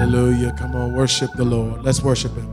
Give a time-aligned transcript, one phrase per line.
[0.00, 0.52] Hallelujah.
[0.56, 1.84] Come on, worship the Lord.
[1.84, 2.48] Let's worship Him.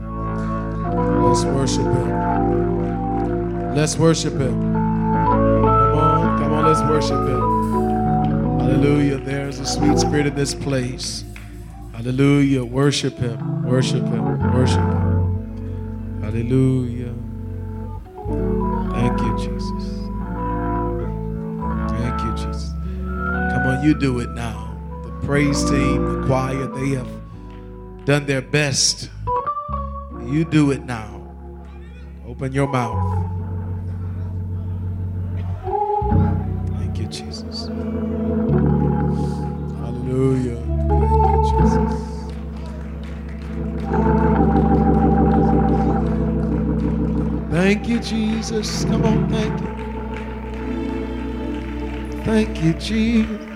[1.24, 3.74] Let's worship Him.
[3.74, 4.74] Let's worship Him.
[4.74, 7.40] Come on, come on, let's worship Him.
[8.60, 9.18] Hallelujah.
[9.20, 11.24] There's a sweet spirit in this place.
[11.94, 12.66] Hallelujah.
[12.66, 13.64] Worship Him.
[13.64, 14.54] Worship Him.
[14.54, 16.20] Worship Him.
[16.22, 17.14] Hallelujah.
[18.92, 19.84] Thank you, Jesus.
[21.96, 22.72] Thank you, Jesus.
[23.24, 24.78] Come on, you do it now.
[25.06, 27.08] The praise team, the choir, they have
[28.08, 29.10] done their best.
[30.28, 31.28] You do it now.
[32.26, 32.96] Open your mouth.
[36.80, 37.68] Thank you, Jesus.
[39.82, 40.56] Hallelujah.
[40.88, 41.94] Thank you, Jesus.
[47.52, 48.86] Thank you, Jesus.
[48.86, 49.68] Come on, thank you.
[52.24, 53.47] Thank you, Jesus.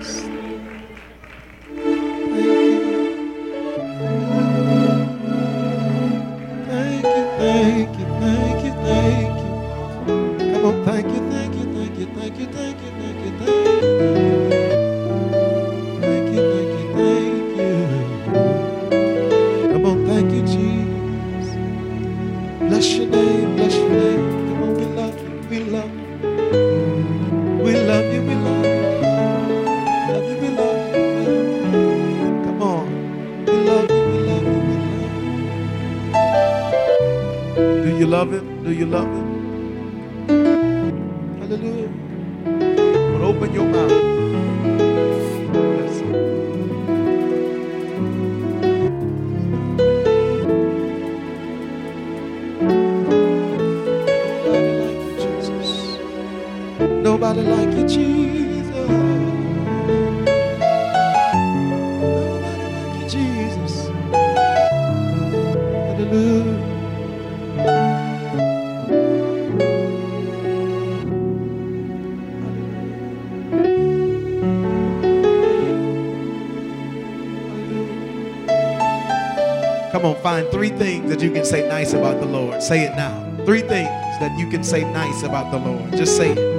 [57.34, 58.68] Like you, Jesus.
[79.90, 82.62] Come on, find three things that you can say nice about the Lord.
[82.62, 83.26] Say it now.
[83.46, 83.88] Three things
[84.20, 85.96] that you can say nice about the Lord.
[85.96, 86.51] Just say it.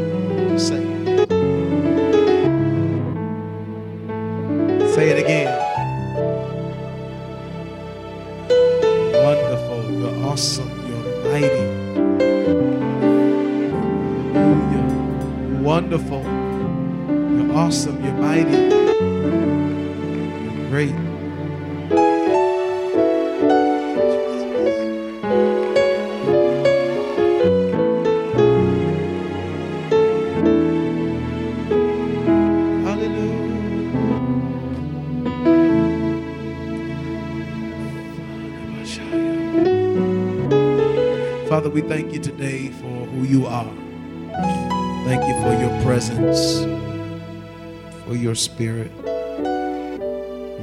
[48.33, 48.91] Your spirit,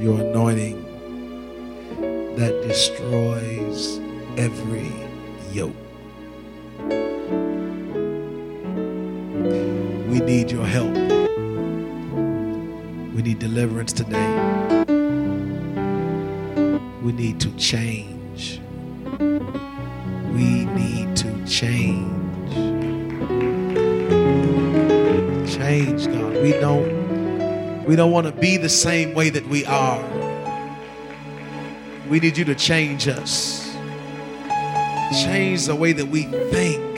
[0.03, 0.83] your anointing
[2.35, 3.97] that destroys
[4.35, 4.91] every
[5.53, 5.73] yoke.
[10.09, 10.93] We need your help.
[13.15, 14.31] We need deliverance today.
[17.01, 18.59] We need to change.
[20.35, 22.51] We need to change.
[25.49, 26.33] Change, God.
[26.43, 27.00] We don't
[27.85, 30.03] we don't want to be the same way that we are.
[32.09, 33.75] We need you to change us.
[35.23, 36.91] Change the way that we think.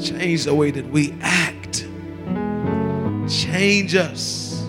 [0.00, 1.86] Change the way that we act.
[3.28, 4.64] Change us.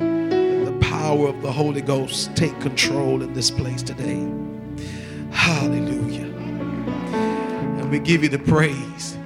[0.00, 4.26] Let the power of the Holy Ghost take control in this place today.
[5.30, 6.32] Hallelujah.
[7.76, 9.17] And we give you the praise.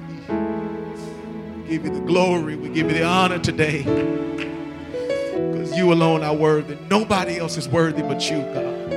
[1.73, 2.55] Give you the glory.
[2.55, 3.81] We give you the honor today.
[3.81, 6.77] Because you alone are worthy.
[6.87, 8.91] Nobody else is worthy but you, God.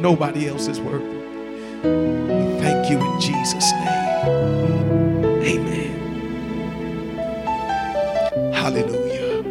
[0.00, 1.04] Nobody else is worthy.
[1.04, 4.26] We thank you in Jesus' name.
[5.46, 6.18] Amen.
[8.52, 9.44] Hallelujah.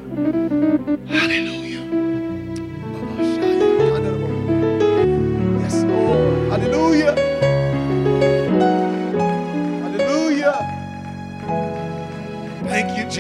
[1.08, 1.86] Hallelujah.
[5.62, 6.52] Yes, Lord.
[6.52, 7.21] Hallelujah.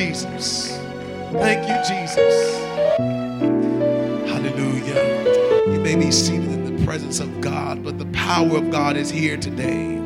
[0.01, 0.77] Jesus.
[1.31, 2.57] Thank you, Jesus.
[4.27, 5.71] Hallelujah.
[5.71, 9.11] You may be seated in the presence of God, but the power of God is
[9.11, 10.01] here today.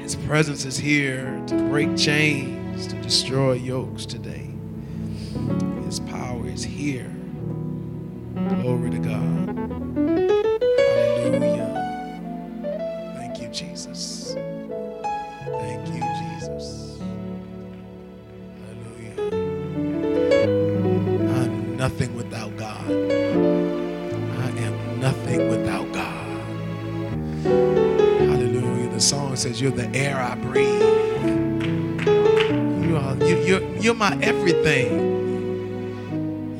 [0.00, 4.48] His presence is here to break chains, to destroy yokes today.
[5.84, 7.12] His power is here.
[8.62, 9.79] Glory to God.
[29.60, 30.80] You're the air I breathe.
[32.82, 34.88] You are, you, you're, you're my everything.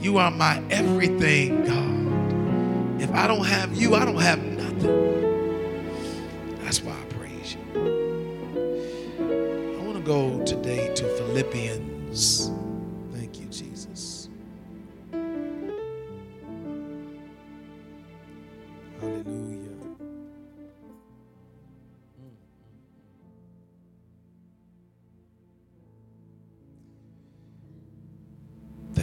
[0.02, 3.00] You are my everything, God.
[3.00, 4.82] If I don't have you, I don't have nothing.
[6.62, 7.62] That's why I praise you.
[9.79, 11.90] I want to go today to Philippians.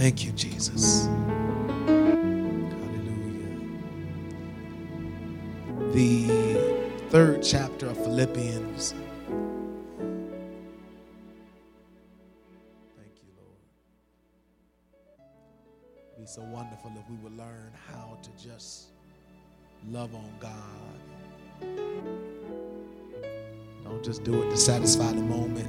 [0.08, 1.08] Thank you, Jesus.
[1.86, 2.70] Hallelujah.
[5.92, 6.30] The
[7.10, 8.94] third chapter of Philippians.
[12.96, 13.60] Thank you, Lord.
[16.14, 18.92] It'd be so wonderful if we would learn how to just
[19.90, 20.54] love on God.
[23.84, 25.68] Don't just do it to satisfy the moment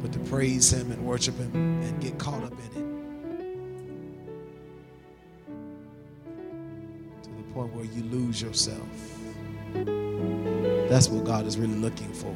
[0.00, 1.50] but to praise Him and worship Him
[1.82, 2.83] and get caught up in it
[7.54, 8.88] point where you lose yourself.
[10.90, 12.34] That's what God is really looking for.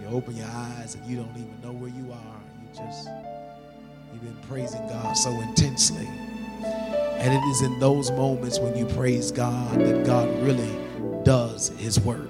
[0.00, 3.08] You open your eyes and you don't even know where you are, you just,
[4.12, 6.08] you've been praising God so intensely.
[6.64, 10.76] And it is in those moments when you praise God that God really
[11.24, 12.28] does His work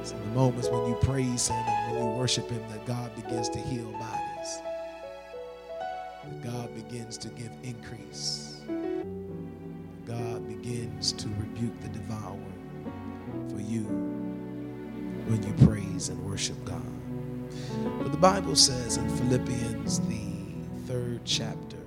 [0.00, 3.14] It's in the moments when you praise Him and when you worship Him that God
[3.16, 4.33] begins to heal bodies,
[6.74, 8.60] Begins to give increase,
[10.06, 12.38] God begins to rebuke the devourer
[13.48, 13.84] for you
[15.26, 16.82] when you praise and worship God.
[17.98, 20.44] But the Bible says in Philippians, the
[20.86, 21.78] third chapter,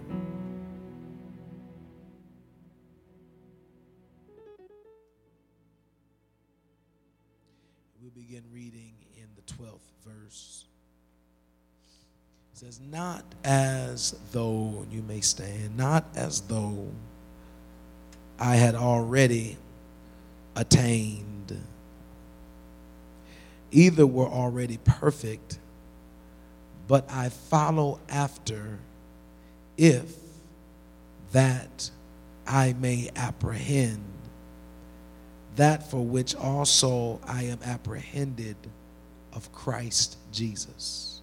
[8.02, 10.67] we'll begin reading in the 12th verse.
[12.58, 16.88] Says, Not as though, you may stand, not as though
[18.40, 19.58] I had already
[20.56, 21.56] attained,
[23.70, 25.60] either were already perfect,
[26.88, 28.80] but I follow after
[29.78, 30.16] if
[31.34, 31.92] that
[32.48, 34.04] I may apprehend
[35.58, 38.58] that for which also I am apprehended
[39.32, 41.17] of Christ Jesus.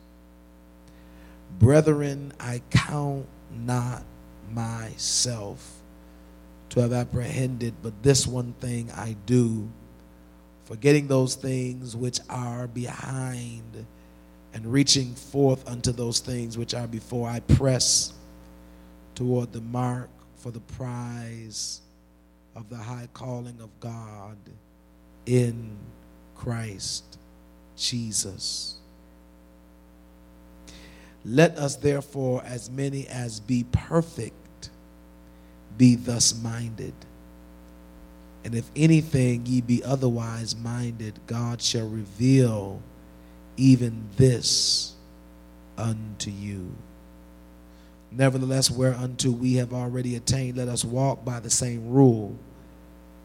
[1.58, 4.02] Brethren, I count not
[4.50, 5.80] myself
[6.70, 9.68] to have apprehended, but this one thing I do,
[10.64, 13.86] forgetting those things which are behind
[14.52, 18.12] and reaching forth unto those things which are before, I press
[19.14, 21.80] toward the mark for the prize
[22.54, 24.36] of the high calling of God
[25.26, 25.76] in
[26.34, 27.18] Christ
[27.76, 28.76] Jesus.
[31.24, 34.70] Let us therefore, as many as be perfect,
[35.78, 36.94] be thus minded.
[38.44, 42.82] And if anything ye be otherwise minded, God shall reveal
[43.56, 44.92] even this
[45.78, 46.74] unto you.
[48.12, 52.36] Nevertheless, whereunto we have already attained, let us walk by the same rule.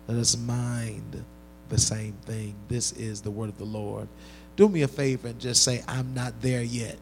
[0.07, 1.23] Let us mind
[1.67, 2.55] the same thing.
[2.69, 4.07] This is the word of the Lord.
[4.55, 6.97] Do me a favor and just say, I'm not there yet,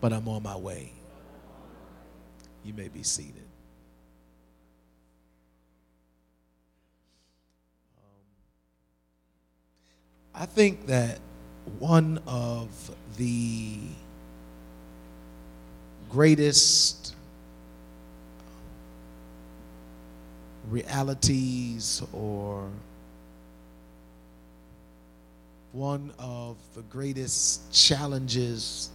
[0.00, 0.92] but I'm on my way.
[2.64, 3.46] You may be seated.
[7.98, 8.02] Um,
[10.34, 11.18] I think that
[11.78, 13.78] one of the
[16.10, 17.14] greatest
[20.68, 22.68] realities or
[25.72, 28.90] one of the greatest challenges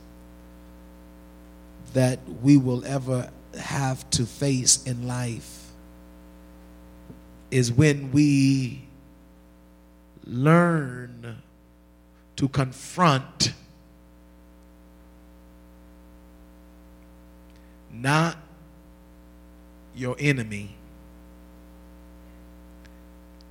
[1.94, 3.30] that we will ever
[3.60, 5.72] have to face in life
[7.50, 8.82] is when we
[10.26, 11.42] learn
[12.38, 13.54] to confront
[17.92, 18.38] not
[19.94, 20.76] your enemy,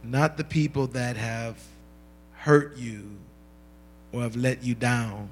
[0.02, 1.59] not the people that have
[2.32, 3.18] hurt you
[4.12, 5.28] or have let you down,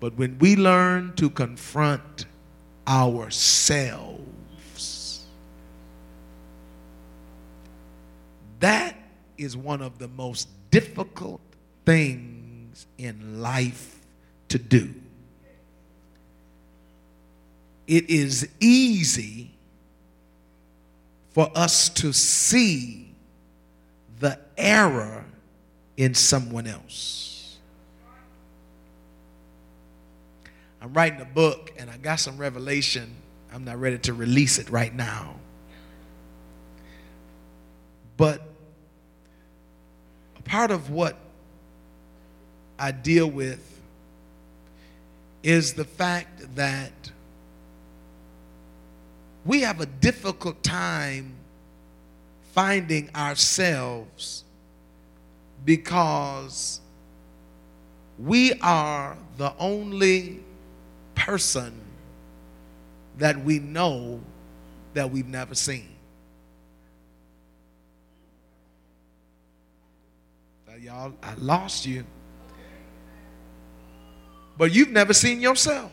[0.00, 2.26] But when we learn to confront
[2.86, 4.18] ourselves,
[8.60, 8.96] that
[9.36, 11.40] is one of the most difficult
[11.84, 14.00] things in life
[14.48, 14.94] to do.
[17.86, 19.50] It is easy
[21.30, 23.14] for us to see
[24.20, 25.24] the error
[25.96, 27.37] in someone else.
[30.80, 33.14] I'm writing a book and I got some revelation.
[33.52, 35.36] I'm not ready to release it right now.
[38.16, 38.42] But
[40.36, 41.16] a part of what
[42.78, 43.80] I deal with
[45.42, 46.92] is the fact that
[49.44, 51.32] we have a difficult time
[52.52, 54.44] finding ourselves
[55.64, 56.80] because
[58.18, 60.40] we are the only
[61.28, 61.74] person
[63.18, 64.18] that we know
[64.94, 65.90] that we've never seen.
[70.80, 72.04] y'all, I lost you.
[74.56, 75.92] But you've never seen yourself.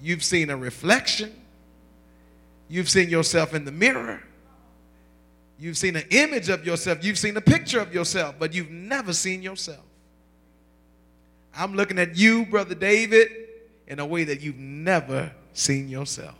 [0.00, 1.34] You've seen a reflection.
[2.68, 4.22] You've seen yourself in the mirror.
[5.58, 7.04] You've seen an image of yourself.
[7.04, 9.84] You've seen a picture of yourself, but you've never seen yourself.
[11.54, 13.49] I'm looking at you, Brother David,
[13.90, 16.36] in a way that you've never seen yourself.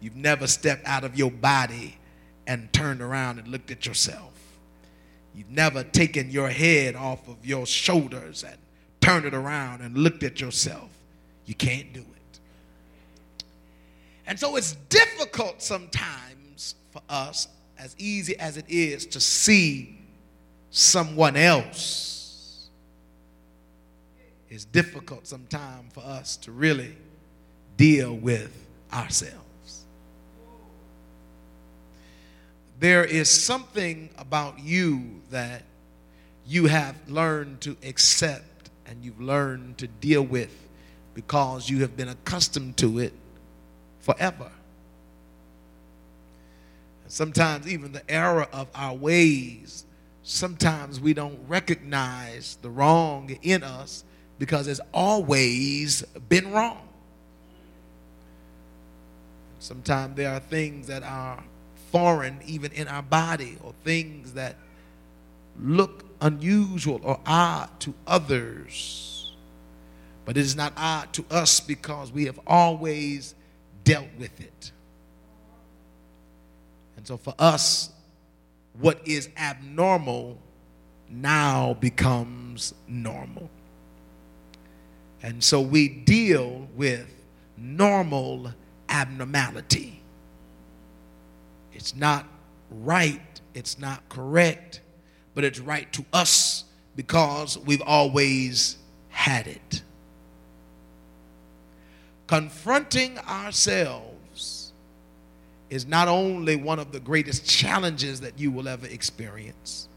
[0.00, 1.98] You've never stepped out of your body
[2.46, 4.32] and turned around and looked at yourself.
[5.34, 8.56] You've never taken your head off of your shoulders and
[9.02, 10.88] turned it around and looked at yourself.
[11.44, 12.40] You can't do it.
[14.26, 17.46] And so it's difficult sometimes for us,
[17.78, 20.00] as easy as it is, to see
[20.70, 22.17] someone else.
[24.50, 26.96] It's difficult sometimes for us to really
[27.76, 29.84] deal with ourselves.
[32.80, 35.64] There is something about you that
[36.46, 40.54] you have learned to accept and you've learned to deal with
[41.14, 43.12] because you have been accustomed to it
[44.00, 44.50] forever.
[47.08, 49.84] Sometimes, even the error of our ways,
[50.22, 54.04] sometimes we don't recognize the wrong in us
[54.38, 56.88] because it's always been wrong.
[59.58, 61.42] Sometimes there are things that are
[61.90, 64.56] foreign, even in our body, or things that
[65.60, 69.32] look unusual or odd to others.
[70.24, 73.34] But it is not odd to us because we have always
[73.82, 74.72] dealt with it.
[76.96, 77.90] And so for us,
[78.74, 80.38] what is abnormal
[81.08, 83.50] now becomes normal.
[85.22, 87.08] And so we deal with
[87.56, 88.52] normal
[88.88, 90.00] abnormality.
[91.72, 92.26] It's not
[92.70, 94.80] right, it's not correct,
[95.34, 96.64] but it's right to us
[96.96, 98.76] because we've always
[99.08, 99.82] had it
[102.28, 104.72] confronting ourselves
[105.70, 109.88] is not only one of the greatest challenges that you will ever experience,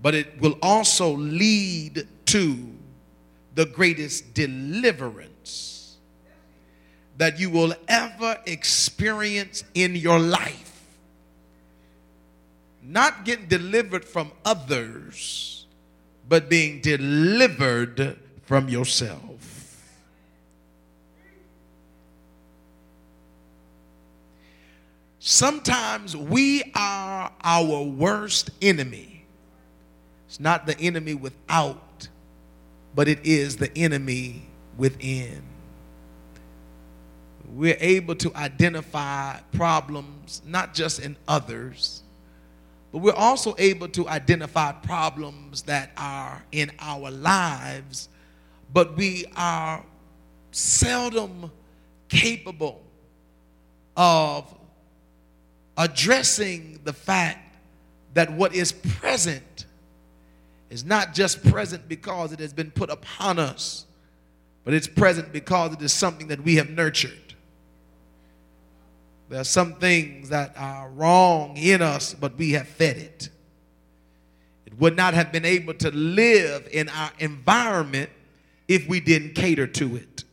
[0.00, 2.72] but it will also lead to
[3.56, 5.96] the greatest deliverance
[7.16, 10.84] that you will ever experience in your life.
[12.82, 15.66] Not getting delivered from others,
[16.28, 19.22] but being delivered from yourself.
[25.18, 29.24] Sometimes we are our worst enemy.
[30.28, 31.82] It's not the enemy without,
[32.96, 34.46] but it is the enemy
[34.78, 35.42] within.
[37.46, 42.02] We're able to identify problems not just in others,
[42.90, 48.08] but we're also able to identify problems that are in our lives,
[48.72, 49.84] but we are
[50.50, 51.52] seldom
[52.08, 52.82] capable
[53.94, 54.52] of
[55.76, 57.58] addressing the fact
[58.14, 59.65] that what is present
[60.70, 63.86] is not just present because it has been put upon us,
[64.64, 67.34] but it's present because it is something that we have nurtured.
[69.28, 73.28] There are some things that are wrong in us, but we have fed it.
[74.66, 78.10] It would not have been able to live in our environment
[78.68, 80.24] if we didn't cater to it.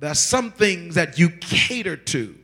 [0.00, 2.36] There are some things that you cater to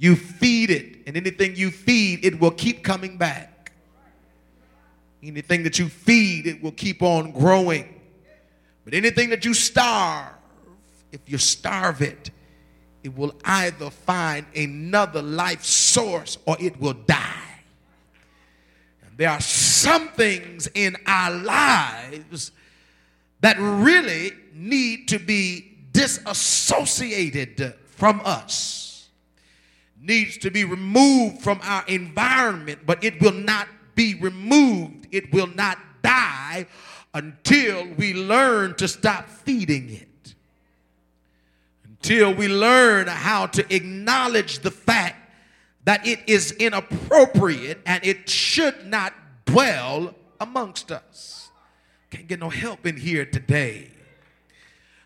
[0.00, 3.49] you feed it, and anything you feed, it will keep coming back.
[5.22, 8.00] Anything that you feed, it will keep on growing.
[8.84, 10.32] But anything that you starve,
[11.12, 12.30] if you starve it,
[13.02, 17.60] it will either find another life source or it will die.
[19.02, 22.52] And there are some things in our lives
[23.40, 29.08] that really need to be disassociated from us,
[30.00, 33.68] needs to be removed from our environment, but it will not
[34.00, 36.64] be removed, it will not die
[37.12, 40.34] until we learn to stop feeding it
[41.84, 45.16] Until we learn how to acknowledge the fact
[45.84, 49.12] that it is inappropriate and it should not
[49.44, 51.50] dwell amongst us.
[52.10, 53.90] Can't get no help in here today.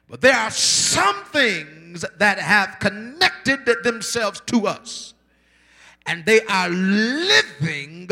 [0.09, 5.15] But there are some things that have connected themselves to us,
[6.07, 8.09] and they are living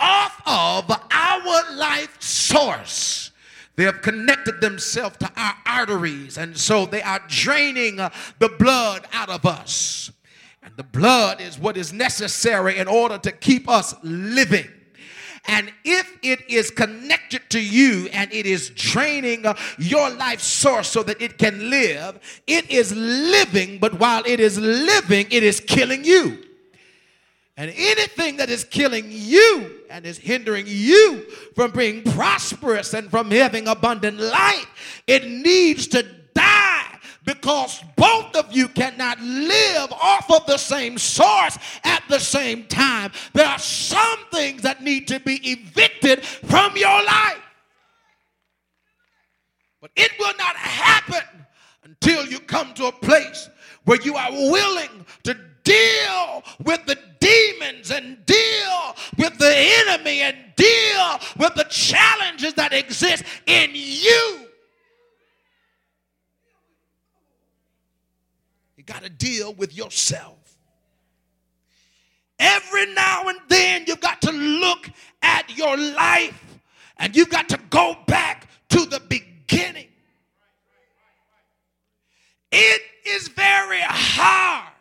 [0.00, 3.30] off of our life source.
[3.76, 9.06] They have connected themselves to our arteries, and so they are draining uh, the blood
[9.12, 10.10] out of us.
[10.64, 14.66] And the blood is what is necessary in order to keep us living.
[15.46, 20.88] And if it is connected to you and it is draining uh, your life source
[20.88, 25.60] so that it can live, it is living, but while it is living, it is
[25.60, 26.47] killing you.
[27.58, 33.32] And anything that is killing you and is hindering you from being prosperous and from
[33.32, 40.46] having abundant life, it needs to die because both of you cannot live off of
[40.46, 43.10] the same source at the same time.
[43.32, 47.42] There are some things that need to be evicted from your life.
[49.80, 51.44] But it will not happen
[51.82, 53.50] until you come to a place
[53.84, 60.36] where you are willing to deal with the demons and deal with the enemy and
[60.56, 64.46] deal with the challenges that exist in you.
[68.76, 70.36] You got to deal with yourself.
[72.38, 74.88] Every now and then, you've got to look
[75.22, 76.60] at your life
[76.96, 79.88] and you've got to go back to the beginning.
[82.50, 84.72] It is very hard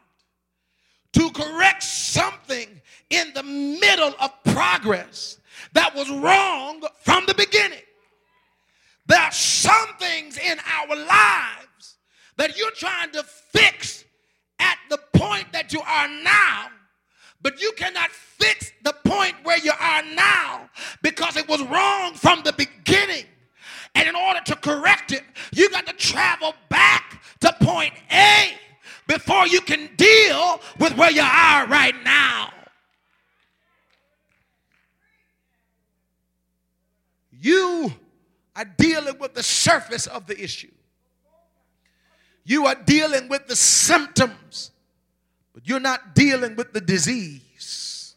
[1.17, 5.39] to correct something in the middle of progress
[5.73, 7.81] that was wrong from the beginning.
[9.07, 11.97] There are some things in our lives
[12.35, 14.05] that you're trying to fix
[14.59, 16.67] at the point that you are now,
[17.41, 20.69] but you cannot fix the point where you are now
[21.01, 23.25] because it was wrong from the beginning.
[23.95, 28.51] And in order to correct it, you got to travel back to point A
[29.07, 32.51] before you can deal with where you are right now.
[37.31, 37.93] You
[38.55, 40.71] are dealing with the surface of the issue.
[42.43, 44.71] You are dealing with the symptoms,
[45.53, 48.15] but you're not dealing with the disease.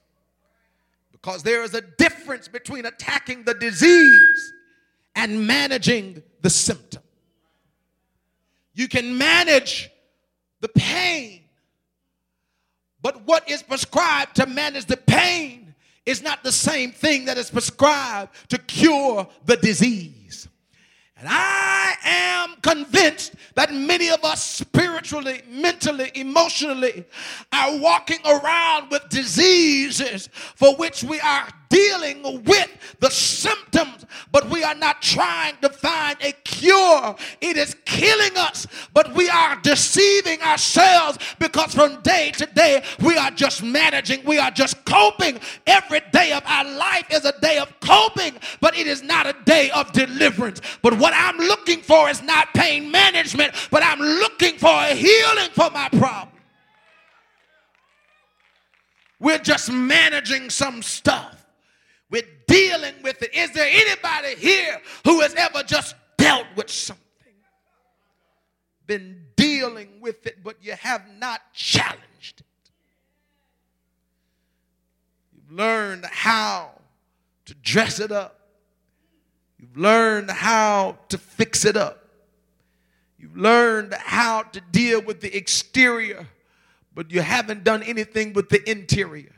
[1.12, 4.52] Because there is a difference between attacking the disease
[5.14, 7.02] and managing the symptom.
[8.74, 9.90] You can manage
[10.60, 11.40] the pain.
[13.02, 17.50] But what is prescribed to manage the pain is not the same thing that is
[17.50, 20.48] prescribed to cure the disease.
[21.16, 27.04] And I am convinced that many of us spiritually, mentally, emotionally
[27.52, 34.62] are walking around with diseases for which we are dealing with the symptoms, but we
[34.62, 37.16] are not trying to find a cure.
[37.40, 43.16] It is killing us, but we are deceiving ourselves because from day to day we
[43.16, 45.40] are just managing, we are just coping.
[45.66, 49.34] Every day of our life is a day of coping, but it is not a
[49.44, 50.60] day of deliverance.
[50.82, 55.50] But what I'm looking for is not pain management, but I'm looking for a healing
[55.52, 56.28] for my problem.
[59.20, 61.39] We're just managing some stuff.
[62.10, 63.34] We're dealing with it.
[63.34, 67.04] Is there anybody here who has ever just dealt with something?
[68.86, 72.72] Been dealing with it, but you have not challenged it.
[75.32, 76.70] You've learned how
[77.46, 78.40] to dress it up.
[79.58, 82.04] You've learned how to fix it up.
[83.18, 86.26] You've learned how to deal with the exterior,
[86.94, 89.34] but you haven't done anything with the interior.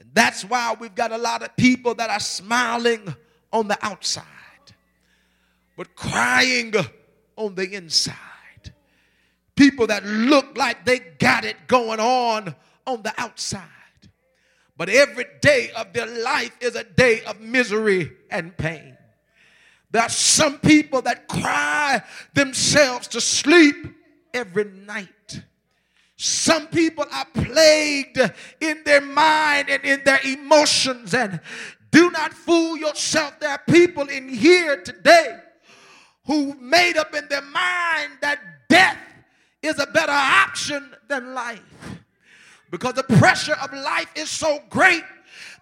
[0.00, 3.14] And that's why we've got a lot of people that are smiling
[3.52, 4.24] on the outside,
[5.76, 6.72] but crying
[7.36, 8.16] on the inside.
[9.54, 12.54] People that look like they got it going on
[12.86, 13.68] on the outside.
[14.76, 18.96] But every day of their life is a day of misery and pain.
[19.90, 23.76] There are some people that cry themselves to sleep
[24.32, 25.08] every night.
[26.22, 28.20] Some people are plagued
[28.60, 31.14] in their mind and in their emotions.
[31.14, 31.40] And
[31.90, 33.40] do not fool yourself.
[33.40, 35.38] There are people in here today
[36.26, 38.98] who made up in their mind that death
[39.62, 41.62] is a better option than life.
[42.70, 45.04] Because the pressure of life is so great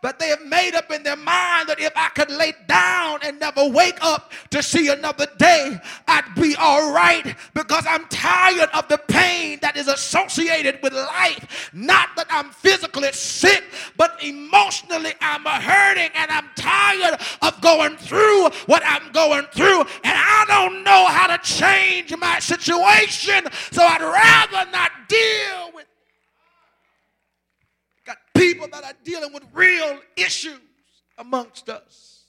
[0.01, 3.39] but they have made up in their mind that if I could lay down and
[3.41, 8.89] never wake up to see another day, I'd be all right because I'm tired of
[8.89, 11.71] the pain that is associated with life.
[11.73, 13.65] Not that I'm physically sick,
[13.97, 19.81] but emotionally I'm hurting and I'm tired of going through what I'm going through.
[19.81, 25.87] And I don't know how to change my situation, so I'd rather not deal with
[28.39, 30.61] people that are dealing with real issues
[31.17, 32.25] amongst us.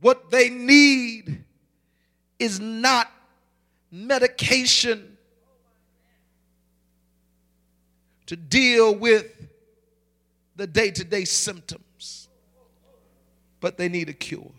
[0.00, 1.44] What they need
[2.38, 3.10] is not
[3.90, 5.16] medication
[8.26, 9.26] to deal with
[10.56, 12.28] the day to day symptoms,
[13.60, 14.50] but they need a cure.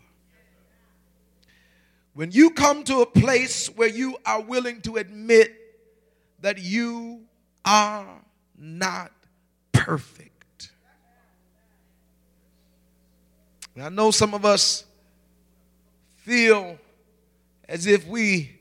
[2.14, 5.54] When you come to a place where you are willing to admit
[6.42, 7.24] that you
[7.66, 8.22] are
[8.58, 9.12] not
[9.72, 10.72] perfect.
[13.76, 14.86] And I know some of us
[16.18, 16.78] feel
[17.68, 18.52] as if we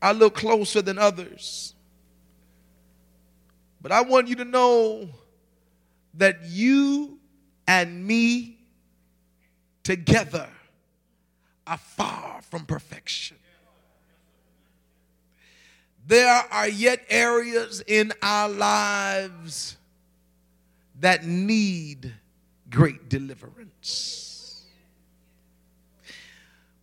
[0.00, 1.74] are a little closer than others.
[3.80, 5.08] But I want you to know
[6.14, 7.18] that you
[7.66, 8.58] and me
[9.82, 10.48] together
[11.66, 13.36] are far from perfection
[16.08, 19.76] there are yet areas in our lives
[21.00, 22.14] that need
[22.70, 24.64] great deliverance.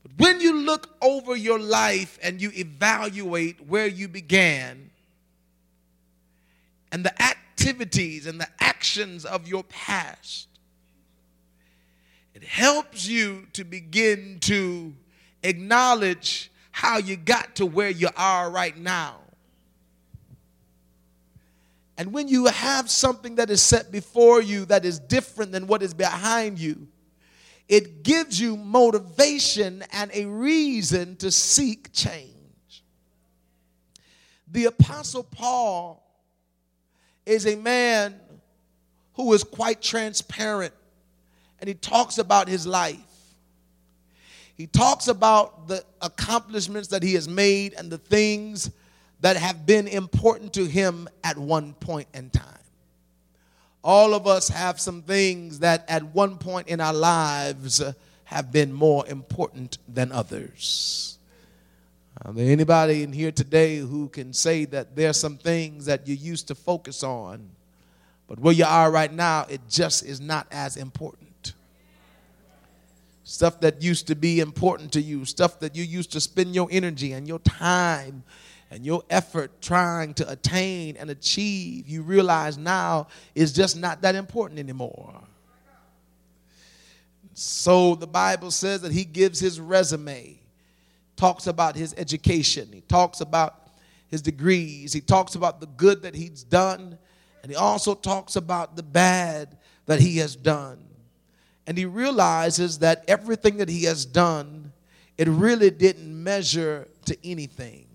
[0.03, 4.91] But when you look over your life and you evaluate where you began
[6.91, 10.47] and the activities and the actions of your past,
[12.35, 14.93] it helps you to begin to
[15.41, 19.15] acknowledge how you got to where you are right now.
[21.97, 25.81] And when you have something that is set before you that is different than what
[25.81, 26.89] is behind you,
[27.69, 32.83] it gives you motivation and a reason to seek change.
[34.51, 36.05] The Apostle Paul
[37.25, 38.19] is a man
[39.13, 40.73] who is quite transparent
[41.61, 42.99] and he talks about his life.
[44.55, 48.71] He talks about the accomplishments that he has made and the things
[49.19, 52.43] that have been important to him at one point in time.
[53.83, 57.83] All of us have some things that at one point in our lives
[58.23, 61.19] have been more important than others.
[62.23, 66.07] Are there anybody in here today who can say that there are some things that
[66.07, 67.49] you used to focus on,
[68.27, 71.24] but where you are right now, it just is not as important?
[73.25, 76.67] Stuff that used to be important to you, stuff that you used to spend your
[76.71, 78.23] energy and your time
[78.69, 84.13] and your effort trying to attain and achieve, you realize now is just not that
[84.13, 85.19] important anymore.
[87.33, 90.39] So the Bible says that he gives his resume,
[91.15, 93.69] talks about his education, he talks about
[94.07, 96.97] his degrees, he talks about the good that he's done,
[97.41, 99.57] and he also talks about the bad
[99.87, 100.84] that he has done
[101.67, 104.71] and he realizes that everything that he has done,
[105.17, 107.87] it really didn't measure to anything.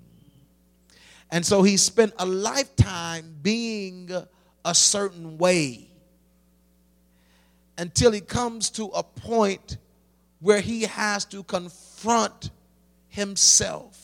[1.31, 4.11] And so he spent a lifetime being
[4.65, 5.87] a certain way
[7.79, 9.79] until he comes to a point
[10.41, 12.51] where he has to confront
[13.09, 13.97] himself.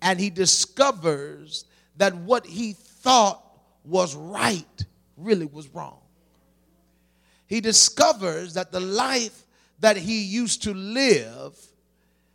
[0.00, 1.64] And he discovers
[1.96, 3.42] that what he thought
[3.84, 4.84] was right
[5.16, 5.99] really was wrong
[7.50, 9.44] he discovers that the life
[9.80, 11.58] that he used to live,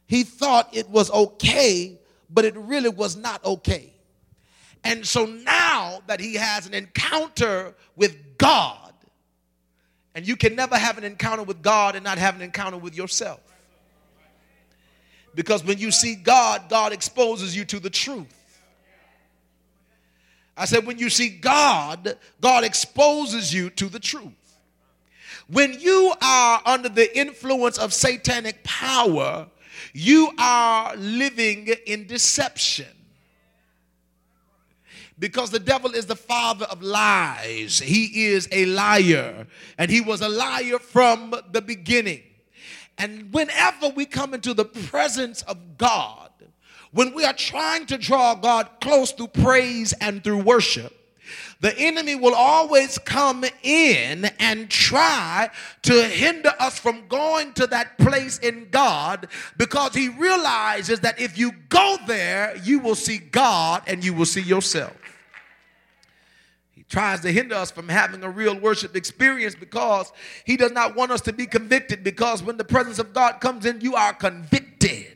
[0.07, 1.97] he thought it was okay,
[2.29, 3.93] but it really was not okay.
[4.83, 8.91] And so now that he has an encounter with God,
[10.13, 12.93] and you can never have an encounter with God and not have an encounter with
[12.93, 13.39] yourself.
[15.33, 18.27] Because when you see God, God exposes you to the truth.
[20.57, 24.44] I said, when you see God, God exposes you to the truth.
[25.47, 29.47] When you are under the influence of satanic power,
[29.93, 32.87] you are living in deception.
[35.17, 37.79] because the devil is the father of lies.
[37.79, 42.21] He is a liar, and he was a liar from the beginning.
[42.97, 46.31] And whenever we come into the presence of God,
[46.91, 50.93] when we are trying to draw God close through praise and through worship,
[51.61, 55.49] the enemy will always come in and try
[55.83, 61.37] to hinder us from going to that place in God because he realizes that if
[61.37, 64.95] you go there, you will see God and you will see yourself.
[66.71, 70.11] He tries to hinder us from having a real worship experience because
[70.45, 73.65] he does not want us to be convicted because when the presence of God comes
[73.65, 75.13] in you are convicted.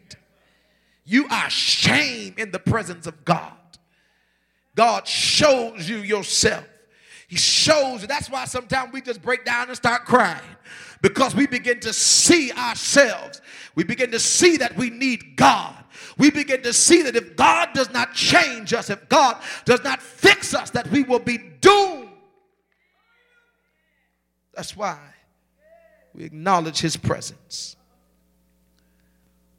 [1.03, 3.58] You are shame in the presence of God
[4.79, 6.63] God shows you yourself.
[7.27, 8.07] He shows you.
[8.07, 10.39] That's why sometimes we just break down and start crying.
[11.01, 13.41] Because we begin to see ourselves.
[13.75, 15.75] We begin to see that we need God.
[16.17, 20.01] We begin to see that if God does not change us, if God does not
[20.01, 22.07] fix us, that we will be doomed.
[24.53, 24.97] That's why
[26.15, 27.75] we acknowledge his presence.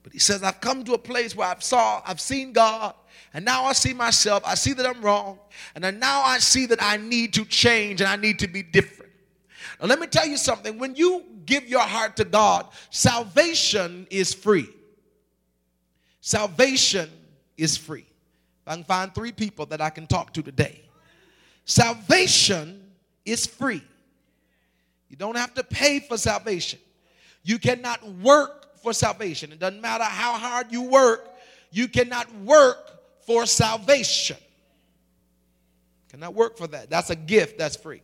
[0.03, 2.95] But he says, I've come to a place where I've saw, I've seen God,
[3.33, 4.43] and now I see myself.
[4.45, 5.39] I see that I'm wrong,
[5.75, 9.13] and now I see that I need to change and I need to be different.
[9.81, 10.79] Now, let me tell you something.
[10.79, 14.69] When you give your heart to God, salvation is free.
[16.21, 17.09] Salvation
[17.57, 18.07] is free.
[18.67, 20.83] I can find three people that I can talk to today.
[21.65, 22.91] Salvation
[23.25, 23.83] is free.
[25.09, 26.79] You don't have to pay for salvation.
[27.43, 29.51] You cannot work for salvation.
[29.51, 31.29] It doesn't matter how hard you work,
[31.71, 33.00] you cannot work
[33.31, 34.37] for salvation.
[36.11, 36.91] Cannot work for that.
[36.91, 38.03] That's a gift, that's free.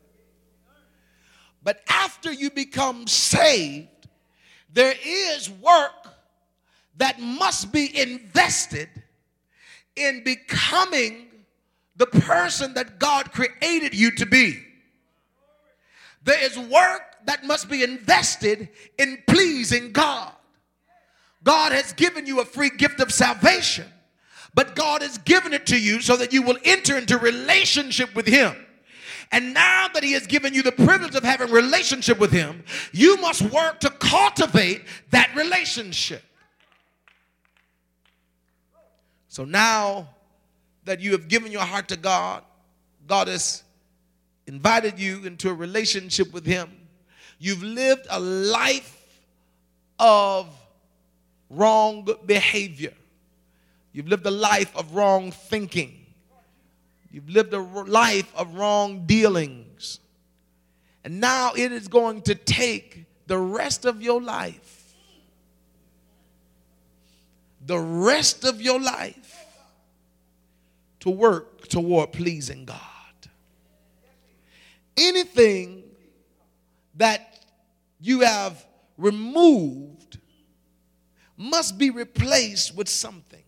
[1.65, 3.89] But after you become saved,
[4.73, 6.07] there is work
[6.99, 8.89] that must be invested
[9.97, 11.27] in becoming
[11.97, 14.63] the person that God created you to be.
[16.23, 20.33] There is work that must be invested in pleasing God.
[21.43, 23.87] God has given you a free gift of salvation,
[24.57, 28.27] but God has given it to you so that you will enter into relationship with
[28.27, 28.57] Him.
[29.33, 33.17] And now that he has given you the privilege of having relationship with him, you
[33.17, 36.23] must work to cultivate that relationship.
[39.29, 40.09] So now
[40.85, 42.45] that you have given your heart to God,
[43.07, 43.65] God has
[44.47, 46.71] invited you into a relationship with Him.
[47.39, 49.21] You've lived a life
[49.99, 50.49] of
[51.51, 52.95] wrong behavior.
[53.97, 56.05] You've lived a life of wrong thinking.
[57.11, 60.01] You've lived a life of wrong dealings.
[61.03, 64.77] And now it is going to take the rest of your life
[67.67, 69.45] the rest of your life
[71.01, 72.81] to work toward pleasing God.
[74.97, 75.83] Anything
[76.95, 77.45] that
[78.01, 78.65] you have
[78.97, 80.19] removed
[81.37, 83.43] must be replaced with something.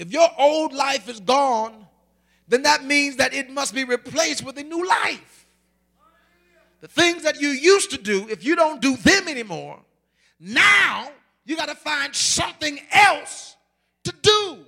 [0.00, 1.86] If your old life is gone,
[2.48, 5.46] then that means that it must be replaced with a new life.
[6.80, 9.78] The things that you used to do, if you don't do them anymore,
[10.40, 11.10] now
[11.44, 13.56] you got to find something else
[14.04, 14.64] to do.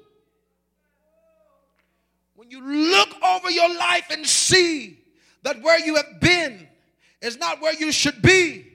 [2.35, 4.99] When you look over your life and see
[5.45, 6.69] that where you have been
[7.23, 8.67] is not where you should be,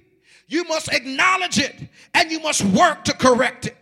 [0.48, 1.76] you must acknowledge it
[2.16, 3.77] and you must work to correct it.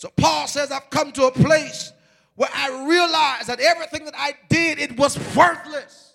[0.00, 1.92] So Paul says, I've come to a place
[2.34, 6.14] where I realize that everything that I did, it was worthless.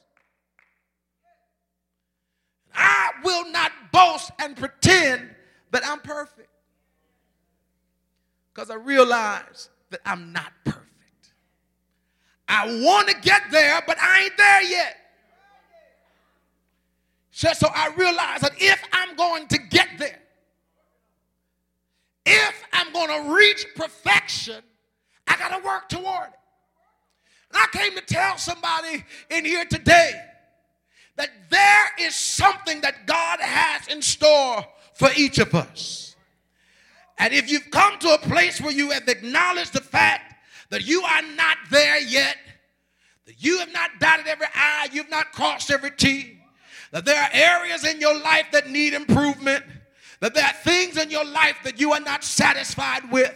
[2.73, 5.29] I will not boast and pretend
[5.69, 6.49] that I'm perfect
[8.51, 11.33] because I realize that I'm not perfect.
[12.47, 14.97] I want to get there, but I ain't there yet.
[17.29, 20.24] So, so I realize that if I'm going to get there,
[22.25, 24.61] if I'm going to reach perfection,
[25.27, 26.39] I got to work toward it.
[27.51, 30.11] And I came to tell somebody in here today
[31.17, 36.15] that there is something that God has in store for each of us.
[37.17, 40.35] And if you've come to a place where you have acknowledged the fact
[40.69, 42.37] that you are not there yet,
[43.25, 46.39] that you have not dotted every I, you've not crossed every T,
[46.91, 49.63] that there are areas in your life that need improvement,
[50.25, 53.31] that there are things in your life that you are not satisfied with,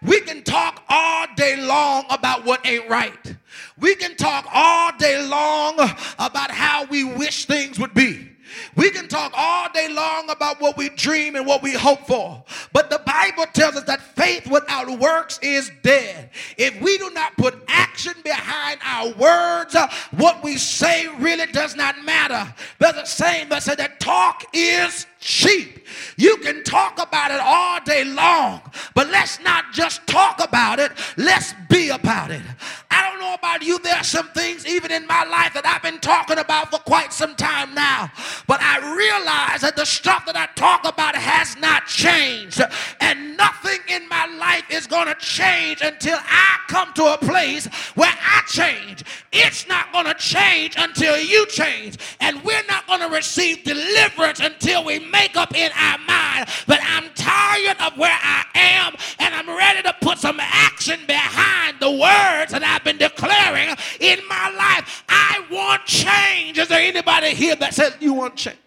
[0.00, 3.34] we can talk all day long about what ain't right.
[3.80, 5.80] We can talk all day long
[6.16, 8.28] about how we wish things would be.
[8.76, 12.44] We can talk all day long about what we dream and what we hope for,
[12.72, 16.30] but the Bible tells us that faith without works is dead.
[16.56, 19.76] If we do not put action behind our words,
[20.12, 22.54] what we say really does not matter.
[22.78, 25.86] There's a saying that said that talk is cheap.
[26.16, 28.62] You can talk about it all day long,
[28.94, 32.42] but let's not just talk about it, let's be about it.
[32.90, 35.82] I don't know about you, there are some things even in my life that I've
[35.82, 38.10] been talking about for quite some time now,
[38.46, 42.62] but I realize that the stuff that I talk about has not changed,
[43.00, 47.66] and nothing in my life is going to change until I come to a place
[47.94, 49.04] where I change.
[49.32, 54.40] It's not going to change until you change, and we're not going to receive deliverance
[54.40, 59.34] until we make up in our mind that I'm tired of where I am and
[59.34, 64.50] I'm ready to put some action behind the words that I've been declaring in my
[64.50, 65.04] life.
[65.08, 66.58] I want change.
[66.58, 68.58] Is there anybody here that says you want change?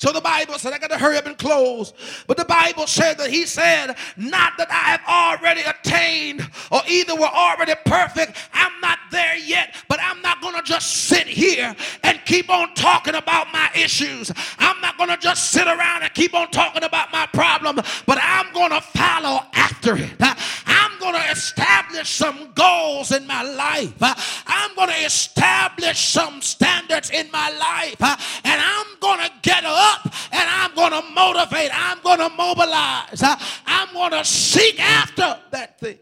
[0.00, 1.92] So the Bible said, I got to hurry up and close.
[2.26, 7.14] But the Bible said that he said, not that I have already attained or either
[7.14, 8.34] we're already perfect.
[8.54, 12.72] I'm not there yet, but I'm not going to just sit here and keep on
[12.72, 14.32] talking about my issues.
[14.58, 18.18] I'm not going to just sit around and keep on talking about my problem, but
[18.22, 20.12] I'm going to follow after it.
[20.18, 23.94] I'm going to establish some goals in my life.
[24.00, 24.14] Uh,
[24.46, 27.96] I'm going to establish some standards in my life.
[28.00, 31.70] Uh, and I'm going to get up and I'm going to motivate.
[31.72, 33.22] I'm going to mobilize.
[33.22, 35.98] Uh, I'm going to seek after that thing.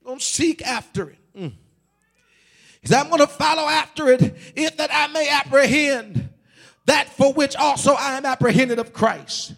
[0.00, 1.18] I'm going to seek after it.
[1.36, 1.52] Mm.
[2.90, 6.28] I'm going to follow after it if that I may apprehend
[6.86, 9.52] that for which also I am apprehended of Christ.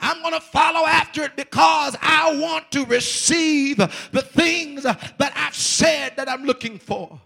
[0.00, 5.56] I'm going to follow after it because I want to receive the things that I've
[5.56, 7.20] said that I'm looking for.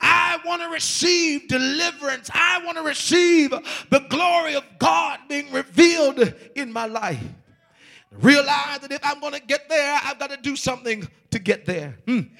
[0.00, 2.30] I want to receive deliverance.
[2.32, 7.22] I want to receive the glory of God being revealed in my life.
[8.20, 11.66] Realize that if I'm going to get there, I've got to do something to get
[11.66, 11.98] there.
[12.06, 12.30] Mm.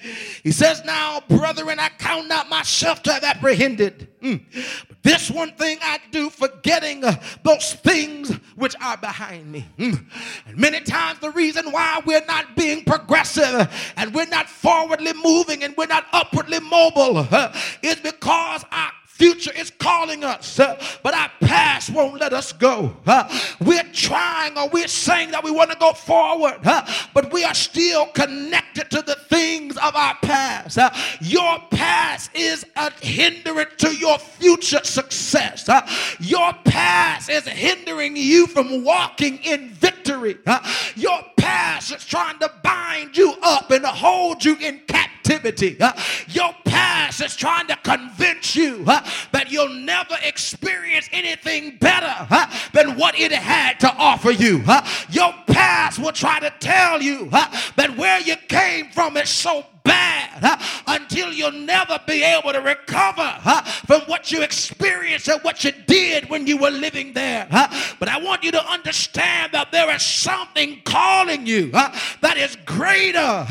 [0.41, 4.07] He says, Now, brethren, I count not myself to have apprehended.
[4.21, 4.41] Mm.
[4.87, 7.03] But this one thing I do, forgetting
[7.43, 9.65] those things which are behind me.
[9.77, 10.05] Mm.
[10.47, 15.63] And many times, the reason why we're not being progressive and we're not forwardly moving
[15.63, 21.13] and we're not upwardly mobile uh, is because our future is calling us, uh, but
[21.13, 22.93] our past won't let us go.
[23.07, 23.23] Uh,
[23.61, 27.53] we're trying or we're saying that we want to go forward, uh, but we are
[27.53, 30.77] still connected to the things of our past.
[30.77, 30.89] Uh,
[31.21, 35.69] your past is a hindrance to your future success.
[35.69, 35.87] Uh,
[36.19, 40.37] your past is hindering you from walking in victory.
[40.45, 40.59] Uh,
[40.97, 45.14] your past is trying to bind you up and hold you in captivity.
[45.27, 45.91] Uh,
[46.27, 52.45] your past is trying to convince you uh, that you'll never experience anything better uh,
[52.73, 54.63] than what it had to offer you.
[55.09, 60.29] Your past will try to tell you that where you came from is so bad
[60.43, 65.63] uh, until you'll never be able to recover uh, from what you experienced and what
[65.63, 67.47] you did when you were living there.
[67.51, 67.67] Uh,
[67.99, 73.45] but I want you to understand that there is something calling you that is greater.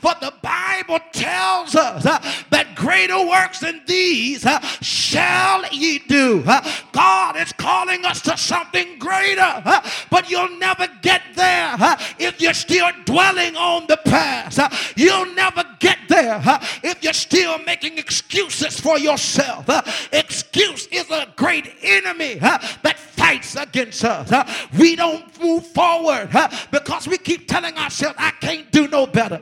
[0.00, 4.46] For the Bible tells us that greater works than these
[4.80, 6.42] shall ye do.
[6.92, 9.62] God is calling us to something greater,
[10.10, 11.76] but you'll never get there
[12.18, 14.60] if you're still dwelling on the past.
[14.96, 16.40] You'll never get there
[16.82, 19.68] if you're still making excuses for yourself.
[19.68, 22.98] Uh, excuse is a great enemy uh, that
[23.30, 24.30] against us.
[24.78, 26.30] We don't move forward
[26.70, 29.40] because we keep telling ourselves, I can't do no better.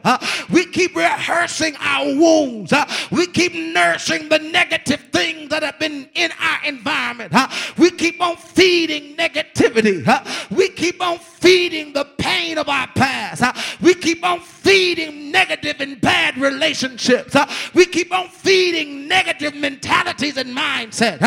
[0.51, 2.73] We keep rehearsing our wounds.
[3.11, 7.33] We keep nursing the negative things that have been in our environment.
[7.77, 10.05] We keep on feeding negativity.
[10.51, 13.43] We keep on feeding the pain of our past.
[13.81, 17.37] We keep on feeding negative and bad relationships.
[17.75, 21.19] We keep on feeding negative mentalities and mindset.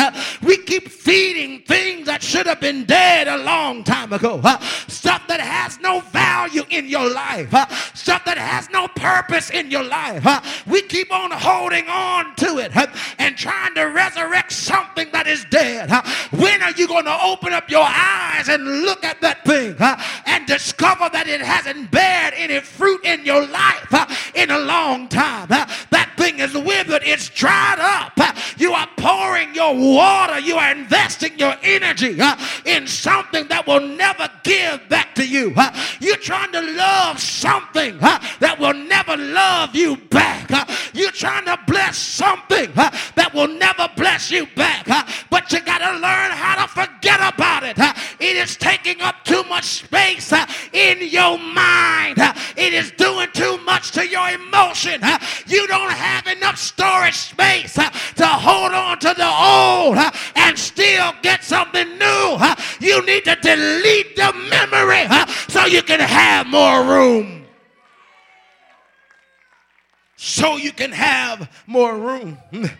[0.42, 4.40] We keep feeding things that should have been dead a long time ago.
[4.88, 7.50] Stuff that has no value in your life.
[7.94, 10.66] Stuff that has no purpose in your life.
[10.66, 12.72] We keep on holding on to it
[13.18, 15.90] and trying to resurrect something that is dead.
[16.30, 19.76] When are you going to open up your eyes and look at that thing
[20.26, 25.48] and discover that it hasn't bared any fruit in your life in a long time?
[25.48, 28.12] That thing is withered, it's dried up.
[28.56, 33.80] You are pouring your water, you are investing your energy uh, in something that will
[33.80, 35.52] never give back to you.
[35.56, 40.50] Uh, you're trying to love something uh, that will never love you back.
[40.94, 44.86] You're trying to bless something that will never bless you back.
[45.30, 47.76] But you got to learn how to forget about it.
[48.20, 52.18] It is taking up too much space uh, in your mind.
[52.18, 55.00] Uh, it is doing too much to your emotion.
[66.72, 67.42] More room
[70.16, 72.38] so you can have more room.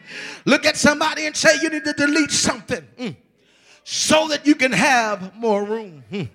[0.45, 3.16] Look at somebody and say, You need to delete something mm,
[3.82, 6.05] so that you can have more room.
[6.12, 6.28] Mm.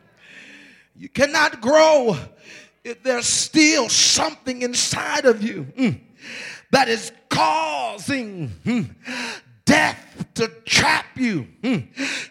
[0.97, 2.17] You cannot grow
[2.83, 5.99] if there's still something inside of you mm,
[6.71, 8.51] that is causing
[9.67, 11.47] death to trap you.
[11.63, 11.77] Hmm.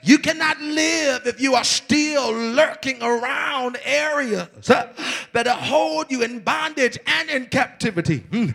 [0.03, 6.99] You cannot live if you are still lurking around areas that hold you in bondage
[7.07, 8.18] and in captivity.
[8.30, 8.49] Hmm.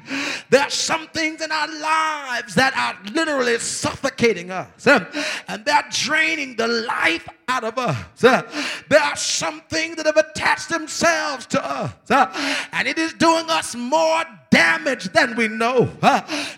[0.49, 6.55] There are some things in our lives that are literally suffocating us and they're draining
[6.55, 8.21] the life out of us.
[8.21, 13.75] There are some things that have attached themselves to us and it is doing us
[13.75, 15.89] more damage than we know.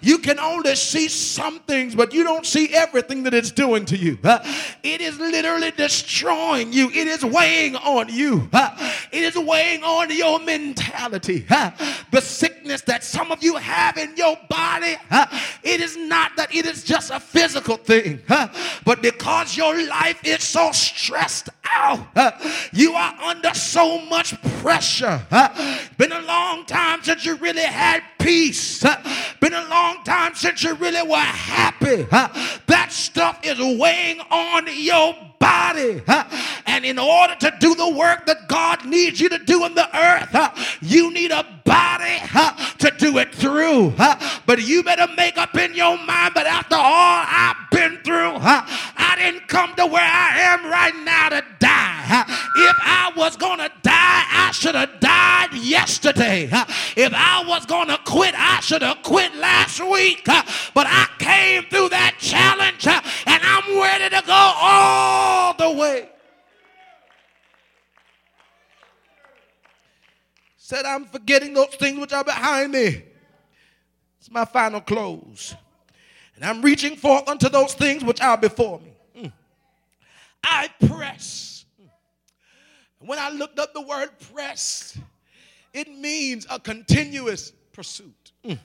[0.02, 3.96] You can only see some things, but you don't see everything that it's doing to
[3.96, 4.18] you.
[4.84, 10.40] It is literally destroying you, it is weighing on you, it is weighing on your
[10.40, 11.46] mentality.
[12.12, 14.98] The sickness that some of you have in your body,
[15.64, 20.44] it is not that it is just a physical thing, but because your life is
[20.44, 22.08] so stressed out,
[22.74, 25.22] you are under so much pressure.
[25.98, 27.62] Been a long time since you really
[28.20, 28.84] peace.
[29.40, 32.04] Been a long time since you really were happy.
[32.68, 36.02] That stuff is weighing on your body.
[36.66, 39.88] And in order to do the work that God needs you to do in the
[39.96, 40.34] earth,
[40.82, 42.20] you need a body
[42.80, 43.94] to do it through.
[44.46, 49.16] But you better make up in your mind that after all I've been through, I
[49.18, 51.93] didn't come to where I am right now to die.
[52.06, 56.50] If I was going to die, I should have died yesterday.
[56.96, 60.24] If I was going to quit, I should have quit last week.
[60.26, 63.02] But I came through that challenge and
[63.44, 66.10] I'm ready to go all the way.
[70.58, 73.04] Said, I'm forgetting those things which are behind me.
[74.20, 75.56] It's my final close.
[76.36, 78.94] And I'm reaching forth unto those things which are before me.
[79.18, 79.32] Mm.
[80.44, 81.53] I press.
[83.06, 84.98] When I looked up the word press,
[85.74, 88.32] it means a continuous pursuit.
[88.46, 88.60] Mm.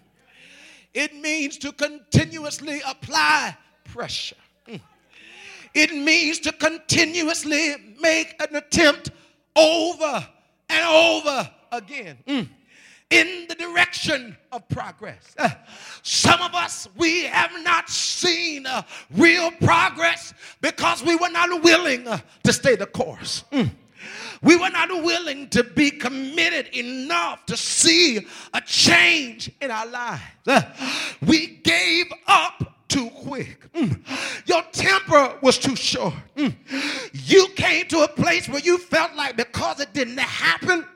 [0.94, 4.36] It means to continuously apply pressure.
[4.66, 4.80] Mm.
[5.74, 9.10] It means to continuously make an attempt
[9.56, 10.26] over
[10.68, 12.18] and over again.
[12.26, 12.48] Mm
[13.10, 15.34] in the direction of progress.
[15.38, 15.48] Uh,
[16.02, 18.82] some of us, we have not seen uh,
[19.16, 23.44] real progress because we were not willing uh, to stay the course.
[23.52, 23.70] Mm.
[24.42, 30.66] We were not willing to be committed enough to see a change in our lives.
[31.26, 33.70] We gave up too quick.
[33.72, 34.00] Mm.
[34.46, 36.14] Your temper was too short.
[36.36, 36.54] Mm.
[37.12, 40.86] You came to a place where you felt like because it didn't happen,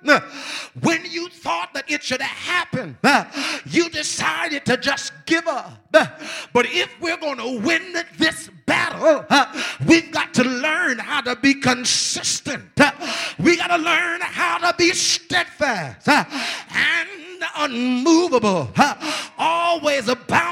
[0.80, 2.96] when you thought that it should have happened,
[3.66, 5.86] you decided to just give up.
[5.90, 9.26] But if we're going to win this battle,
[9.86, 12.64] we've got to learn how to be consistent.
[13.38, 17.08] We got to learn how to be steadfast and
[17.56, 18.70] unmovable,
[19.36, 20.51] always abounding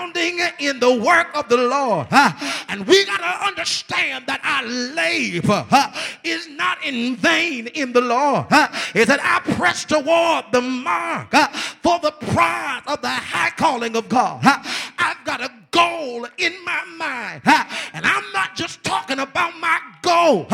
[0.61, 2.07] in the work of the Lord.
[2.11, 5.67] And we got to understand that our labor
[6.25, 8.47] is not in vain in the Lord.
[8.95, 11.33] Is that I press toward the mark
[11.83, 14.43] for the prize of the high calling of God.
[15.31, 17.43] Got a goal in my mind.
[17.95, 20.47] And I'm not just talking about my goal,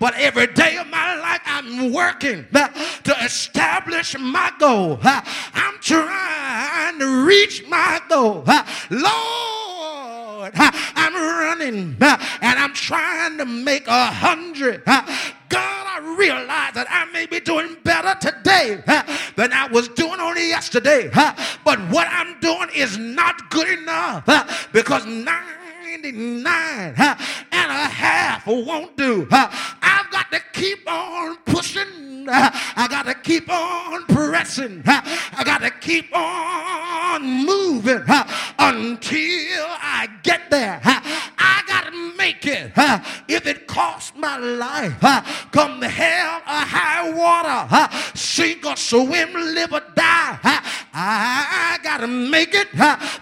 [0.00, 4.98] but every day of my life I'm working to establish my goal.
[5.02, 8.42] I'm trying to reach my goal.
[8.90, 14.82] Lord, I'm running and I'm trying to make a hundred.
[15.94, 18.82] I realize that I may be doing better today
[19.36, 21.10] than I was doing only yesterday.
[21.12, 24.24] But what I'm doing is not good enough
[24.72, 26.94] because 99
[27.62, 29.26] and a half won't do.
[29.30, 32.26] I've got to keep on pushing.
[32.28, 34.82] I got to keep on pressing.
[34.86, 38.02] I got to keep on moving.
[38.58, 40.80] Until I get there.
[40.84, 42.72] I got to make it.
[43.28, 45.00] If it costs my life,
[45.52, 50.38] come the hell or high water, sink or swim, live or die.
[50.94, 52.68] I got to make it.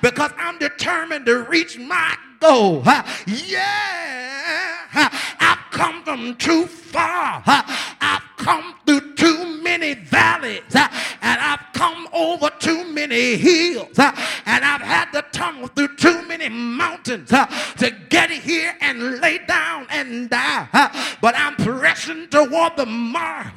[0.03, 2.83] Because I'm determined to reach my goal.
[3.27, 5.09] Yeah,
[5.41, 7.43] I've come from too far.
[7.47, 14.81] I've come through too many valleys and I've come over too many hills and I've
[14.81, 20.69] had to tumble through too many mountains to get here and lay down and die.
[21.21, 23.55] But I'm pressing toward the mark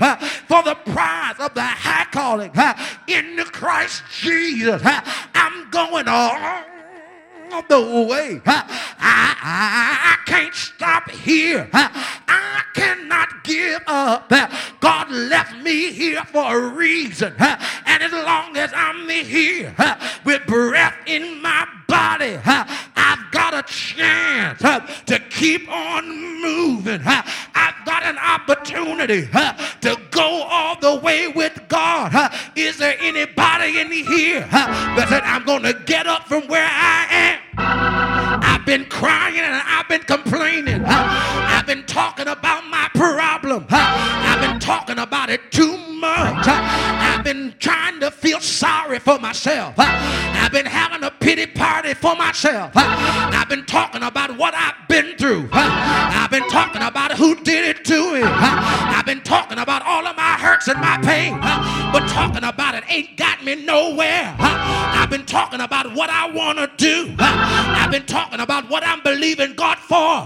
[0.47, 2.51] for the prize of the high calling
[3.07, 4.81] in Christ Jesus.
[5.33, 6.72] I'm going on
[7.61, 8.41] the way.
[8.45, 8.63] I,
[8.99, 11.69] I, I can't stop here.
[11.73, 14.31] I cannot give up.
[14.79, 17.33] God left me here for a reason.
[17.39, 19.75] And as long as I'm here
[20.25, 24.59] with breath in my body, I've got a chance
[25.05, 27.01] to keep on moving.
[27.05, 32.33] I've got an opportunity to go all the way with God.
[32.55, 37.07] Is there anybody in here that said, I'm going to get up from where I
[37.09, 37.39] am?
[37.57, 40.83] I've been crying and I've been complaining.
[40.85, 43.65] I've been talking about my problem.
[43.69, 46.47] I've been talking about it too much.
[46.47, 49.75] I've been trying to feel sorry for myself.
[49.77, 52.71] I've been having a pity party for myself.
[52.75, 55.49] I've been talking about what I've been through.
[55.51, 58.21] I've been talking about who did it to me.
[59.33, 61.33] Talking about all of my hurts and my pain.
[61.91, 64.35] But talking about it ain't got me nowhere.
[64.37, 67.15] I've been talking about what I want to do.
[67.17, 70.21] I've been talking about what I'm believing God for.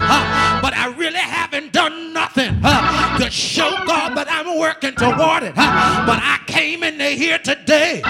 [0.60, 5.54] But I really haven't done nothing to show God that I'm working toward it.
[5.54, 8.02] But I came in here today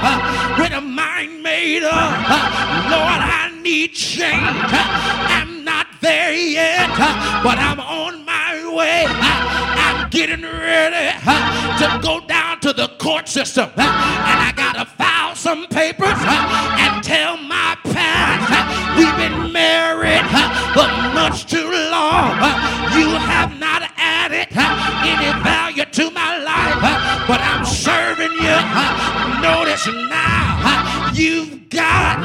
[0.59, 2.11] with a mind made up.
[2.90, 4.34] Lord, I need change.
[4.34, 6.88] I'm not there yet,
[7.44, 9.05] but I'm on my way.
[9.07, 11.13] I'm getting ready
[11.79, 13.71] to go down to the court system.
[13.77, 18.49] And I got to file some papers and tell my parents
[18.97, 20.25] we've been married
[20.73, 22.37] for much too long.
[22.97, 26.81] You have not added any value to my life,
[27.29, 28.59] but I'm serving you.
[29.43, 32.18] Notice now you've got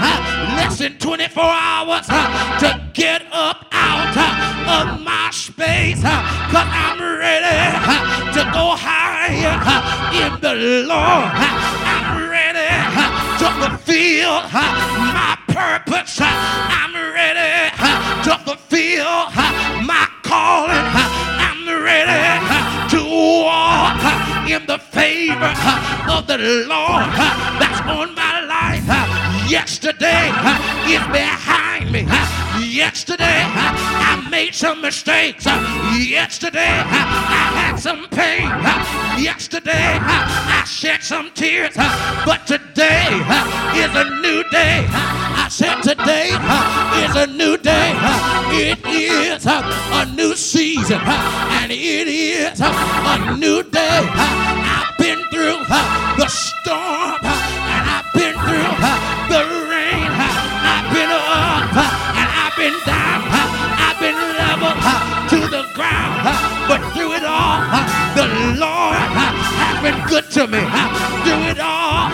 [0.57, 4.17] less than 24 hours to get up out
[4.77, 7.61] of my space because I'm ready
[8.33, 9.53] to go higher
[10.23, 10.55] in the
[10.87, 11.29] Lord.
[11.85, 12.73] I'm ready
[13.41, 14.41] to fulfill
[15.13, 16.17] my purpose.
[16.19, 17.69] I'm ready
[18.25, 19.13] to fulfill
[19.85, 20.87] my calling.
[21.47, 22.23] I'm ready
[22.93, 23.01] to
[23.45, 24.01] walk
[24.49, 25.53] in the favor
[26.09, 26.37] of the
[26.67, 27.05] Lord
[27.59, 29.12] that's on my life.
[29.47, 30.29] Yesterday
[30.87, 32.07] is behind me.
[32.59, 35.45] Yesterday I made some mistakes.
[35.45, 38.47] Yesterday I had some pain.
[39.21, 41.75] Yesterday I shed some tears.
[42.25, 43.07] But today
[43.75, 44.85] is a new day.
[44.89, 46.29] I said today
[47.03, 47.93] is a new day.
[48.55, 51.01] It is a new season.
[51.01, 53.99] And it is a new day.
[54.13, 55.65] I've been through
[56.17, 57.42] the storm.
[68.13, 68.27] The
[68.61, 70.61] Lord has been good to me.
[71.25, 72.09] Through it all,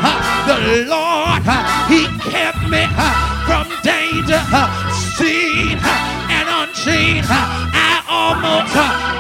[0.48, 1.44] the Lord,
[1.92, 2.88] He kept me
[3.44, 4.40] from danger,
[5.20, 5.76] seen
[6.32, 7.24] and unseen.
[7.28, 8.72] I almost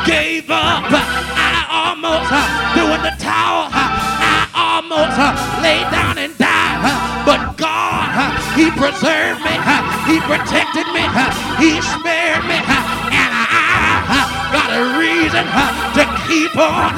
[0.07, 0.87] gave up.
[0.87, 2.31] I almost
[2.71, 3.67] threw in the towel.
[3.75, 5.19] I almost
[5.59, 6.79] laid down and died.
[7.27, 8.15] But God,
[8.55, 9.55] He preserved me.
[10.07, 11.03] He protected me.
[11.59, 12.59] He spared me.
[14.70, 15.45] Got a reason
[15.97, 16.93] to keep on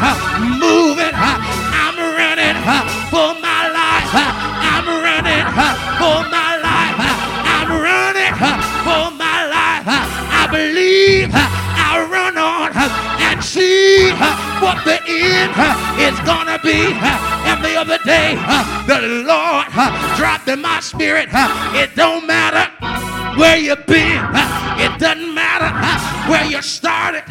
[0.59, 1.15] moving.
[1.15, 2.59] I'm running
[3.07, 4.11] for my life.
[4.11, 5.47] I'm running
[5.95, 6.99] for my life.
[7.47, 8.35] I'm running
[8.83, 9.87] for my life.
[9.87, 14.11] I believe I'll run on and see
[14.59, 15.55] what the end
[15.95, 16.91] is gonna be.
[17.47, 18.35] And the other day,
[18.85, 19.67] the Lord
[20.17, 21.29] dropped in my spirit.
[21.73, 22.67] It don't matter
[23.39, 24.19] where you've been.
[24.75, 27.23] It doesn't matter where you started.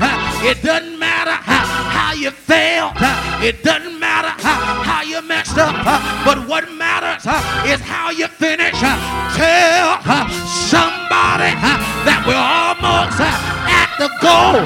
[0.44, 2.92] It doesn't matter how you failed.
[3.40, 5.72] It doesn't matter how you messed up.
[6.22, 7.24] But what matters
[7.64, 8.76] is how you finish.
[8.76, 10.04] Tell
[10.68, 11.56] somebody
[12.04, 14.60] that we're almost at the goal,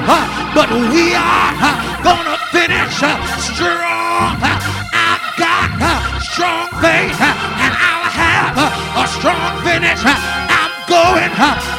[0.51, 1.55] but we are
[2.03, 2.91] gonna finish
[3.39, 4.35] strong.
[4.91, 5.79] I've got
[6.27, 8.55] strong faith, and I'll have
[8.99, 10.03] a strong finish.
[10.03, 11.31] I'm going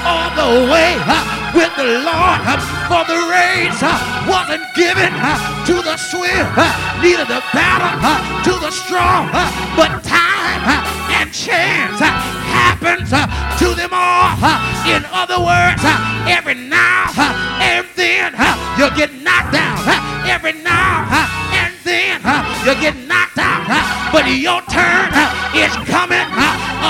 [0.08, 3.80] all the way with the Lord, for the race
[4.28, 5.08] wasn't given
[5.64, 6.52] to the swift,
[7.00, 7.96] neither the battle
[8.44, 9.32] to the strong,
[9.72, 10.84] but time
[11.16, 14.36] and chance happens to them all.
[14.84, 15.80] In other words,
[16.28, 17.08] every now
[17.64, 18.36] and then
[18.76, 19.80] you get knocked down.
[20.28, 21.08] every now
[21.56, 22.20] and then
[22.66, 23.64] you get knocked out,
[24.12, 25.08] but your turn
[25.56, 26.28] is coming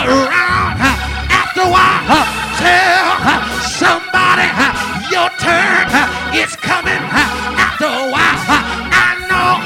[0.03, 0.83] around
[1.31, 2.46] after a while.
[2.59, 4.49] Tell somebody
[5.13, 5.87] your turn
[6.35, 8.41] is coming after a while.
[8.93, 9.61] I know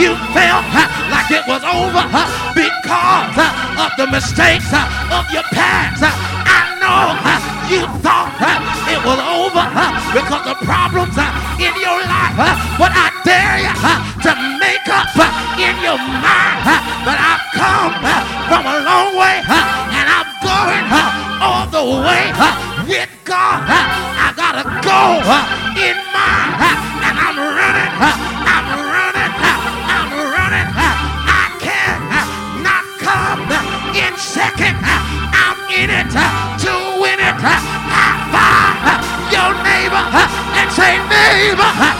[0.00, 0.66] you felt
[1.10, 2.04] like it was over
[2.54, 3.36] because
[3.78, 6.02] of the mistakes of your past.
[6.02, 8.34] I know you thought
[8.90, 9.64] it was over
[10.12, 11.14] because the problems
[11.62, 12.36] in your life,
[12.78, 13.74] but I dare you
[14.26, 15.08] to make up
[15.58, 16.62] in your mind
[17.06, 17.94] that I've come
[18.50, 20.86] from a long way and I'm going
[21.42, 22.24] all the way
[22.88, 23.62] with God.
[23.66, 25.22] I gotta go
[25.78, 26.54] in mine
[27.06, 28.31] and I'm running,
[35.72, 37.36] in it uh, to win it.
[37.40, 37.56] Uh,
[37.88, 38.72] High five
[39.32, 40.28] your neighbor uh,
[40.60, 41.91] and say, neighbor,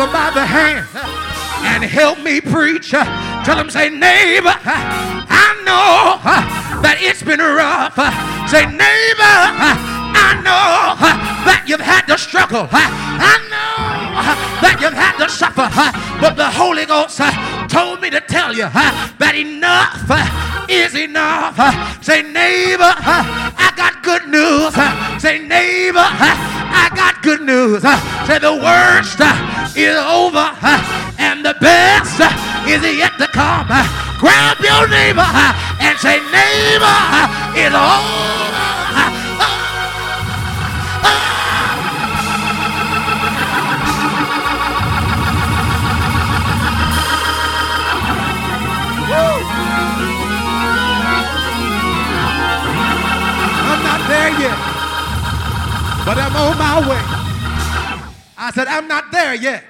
[0.00, 0.86] them by the hand,
[1.62, 2.90] and help me preach.
[2.90, 6.16] Tell them, say, neighbor, I know
[6.80, 7.96] that it's been rough.
[8.48, 9.36] Say, neighbor,
[10.16, 10.96] I know
[11.44, 12.66] that you've had to struggle.
[12.72, 14.24] I know
[14.64, 15.68] that you've had to suffer.
[16.20, 17.20] But the Holy Ghost
[17.68, 20.08] told me to tell you that enough
[20.70, 21.56] is enough.
[22.02, 24.72] Say, neighbor, I got good news.
[25.20, 26.08] Say, neighbor,
[26.72, 27.84] I got good news.
[27.84, 29.34] Uh, say, the worst uh,
[29.76, 32.20] is over uh, and the best
[32.66, 33.66] is yet to come.
[34.18, 35.26] Grab your neighbor
[35.80, 36.98] and say, neighbor,
[37.58, 38.30] it's over.
[54.08, 54.69] There yet,
[56.04, 57.02] but I'm on my way.
[58.36, 59.64] I said, I'm not there yet,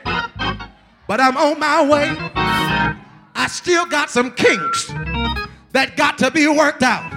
[1.06, 2.14] but I'm on my way.
[3.34, 4.88] I still got some kinks
[5.72, 7.12] that got to be worked out.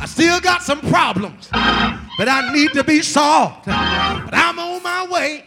[0.00, 3.66] I still got some problems that I need to be solved.
[3.66, 5.44] But I'm on my way.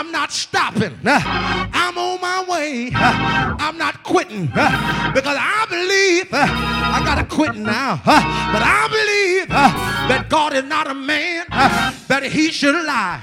[0.00, 0.96] I'm not stopping.
[1.04, 2.90] I'm on my way.
[2.94, 8.00] I'm not quitting because I believe I gotta quit now.
[8.06, 13.20] But I believe that God is not a man that he should lie.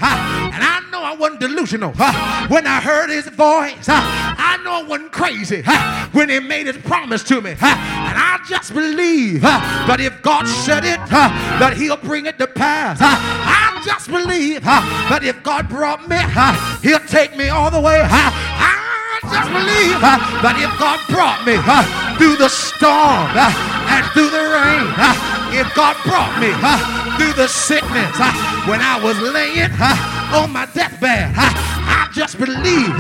[0.54, 3.88] And I know I wasn't delusional when I heard his voice.
[3.90, 5.64] I know I wasn't crazy
[6.12, 7.54] when he made his promise to me.
[7.54, 13.00] And I just believe that if God said it, that he'll bring it to pass.
[13.02, 14.62] I just believe.
[14.64, 16.20] That if God brought me,
[16.84, 18.04] he'll take me all the way.
[18.04, 19.98] I just believe.
[20.44, 21.56] That if God brought me
[22.20, 24.92] through the storm and through the rain,
[25.56, 26.52] if God brought me
[27.16, 28.12] through the sickness
[28.68, 29.72] when I was laying
[30.36, 31.32] on my deathbed,
[31.88, 32.98] I just believe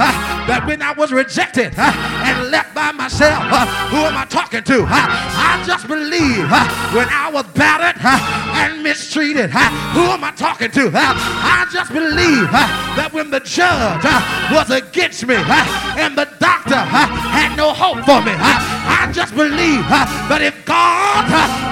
[0.47, 3.43] that when I was rejected and left by myself,
[3.91, 4.85] who am I talking to?
[4.87, 6.47] I just believe
[6.95, 10.91] when I was battered and mistreated, who am I talking to?
[10.93, 14.03] I just believe that when the judge
[14.51, 19.83] was against me and the doctor had no hope for me, I just believe
[20.31, 21.27] that if God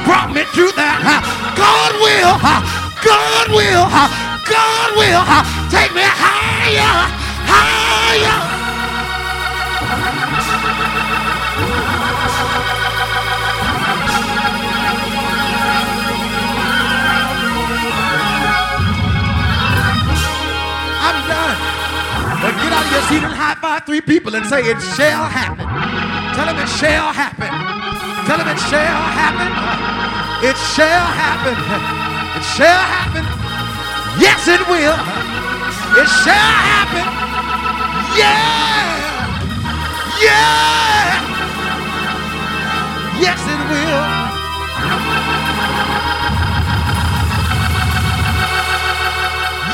[0.05, 1.01] brought me through that.
[1.55, 2.35] God will,
[3.03, 3.85] God will,
[4.45, 5.41] God will uh,
[5.73, 6.93] take me higher,
[7.49, 8.37] higher.
[21.01, 21.57] I'm done.
[22.41, 25.25] But get out of your seat and high five three people and say, It shall
[25.25, 25.65] happen.
[26.35, 27.49] Tell them it shall happen.
[28.27, 29.49] Tell them it shall happen.
[30.47, 31.55] It shall happen.
[32.37, 33.44] It shall happen.
[34.17, 34.95] Yes, it will.
[35.99, 37.03] It shall happen.
[38.15, 38.95] Yeah.
[40.23, 41.35] Yeah.
[43.19, 44.03] Yes, it will.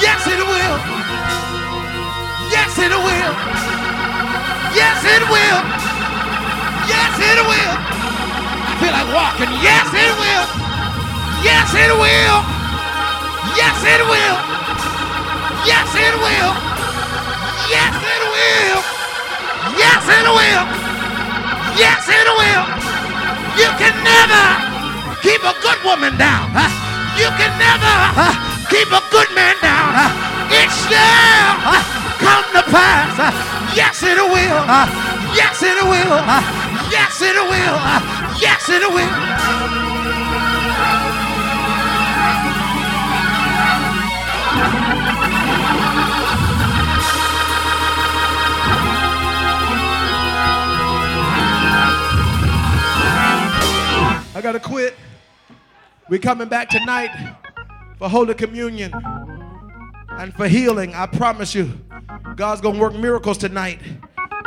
[0.01, 0.77] Yes, it will.
[2.49, 3.33] Yes, it will.
[4.73, 5.61] Yes, it will.
[6.89, 7.75] Yes, it will.
[8.65, 9.51] I feel like walking.
[9.61, 10.45] Yes, it will.
[11.45, 12.61] Yes, it will.
[13.55, 14.37] Yes, it will.
[15.67, 16.51] Yes, it will.
[17.69, 18.79] Yes, it will.
[19.77, 20.65] Yes, it will.
[21.77, 22.65] Yes, it will.
[23.59, 24.45] You can never
[25.21, 26.49] keep a good woman down.
[27.19, 27.95] You can never
[28.71, 29.91] keep a good man down.
[30.51, 31.55] It shall
[32.19, 33.15] come to pass.
[33.75, 34.63] Yes, it will.
[35.35, 36.19] Yes, it will.
[36.91, 37.77] Yes, it will.
[38.39, 39.30] Yes, it will.
[54.41, 54.95] I gotta quit.
[56.09, 57.11] We're coming back tonight
[57.99, 58.91] for Holy Communion
[60.09, 60.95] and for healing.
[60.95, 61.79] I promise you.
[62.37, 63.77] God's to work miracles tonight.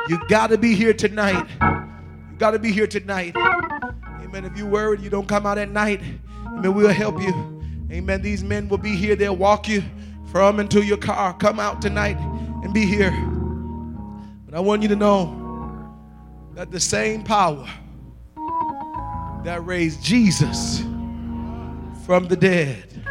[0.08, 1.46] You got to be here tonight.
[1.62, 3.36] You got to be here tonight.
[3.36, 4.44] Amen.
[4.44, 6.00] If you worried you don't come out at night,
[6.44, 7.62] amen, we'll help you.
[7.92, 8.20] Amen.
[8.20, 9.14] These men will be here.
[9.14, 9.84] They'll walk you
[10.32, 11.34] from into your car.
[11.34, 12.18] Come out tonight
[12.64, 13.12] and be here.
[14.44, 15.94] But I want you to know
[16.54, 17.68] that the same power
[19.44, 20.80] that raised Jesus
[22.06, 23.02] from the dead is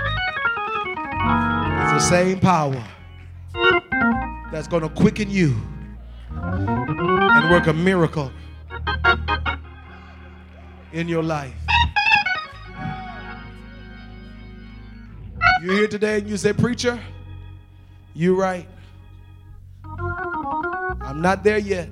[1.91, 2.83] the same power
[4.51, 5.55] that's going to quicken you
[6.31, 8.31] and work a miracle
[10.91, 11.53] in your life.
[15.61, 16.99] You're here today and you say, Preacher,
[18.15, 18.67] you're right.
[19.85, 21.89] I'm not there yet,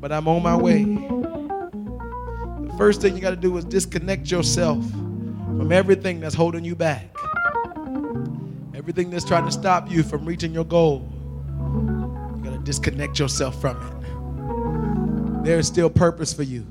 [0.00, 0.84] but I'm on my way.
[2.80, 7.14] First thing you got to do is disconnect yourself from everything that's holding you back,
[8.74, 11.06] everything that's trying to stop you from reaching your goal
[11.58, 15.44] You got to disconnect yourself from it.
[15.44, 16.66] There is still purpose for you.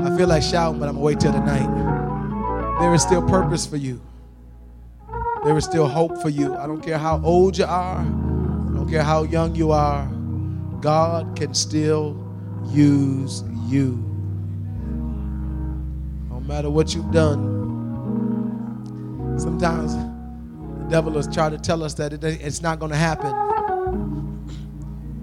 [0.00, 2.78] I feel like shouting, but I'm gonna wait till tonight.
[2.80, 4.00] There is still purpose for you.
[5.44, 6.56] There is still hope for you.
[6.56, 10.06] I don't care how old you are, I don't care how young you are.
[10.80, 12.16] God can still
[12.70, 14.11] use you.
[16.46, 17.62] Matter what you've done.
[19.38, 23.34] Sometimes the devil is trying to tell us that it's not going to happen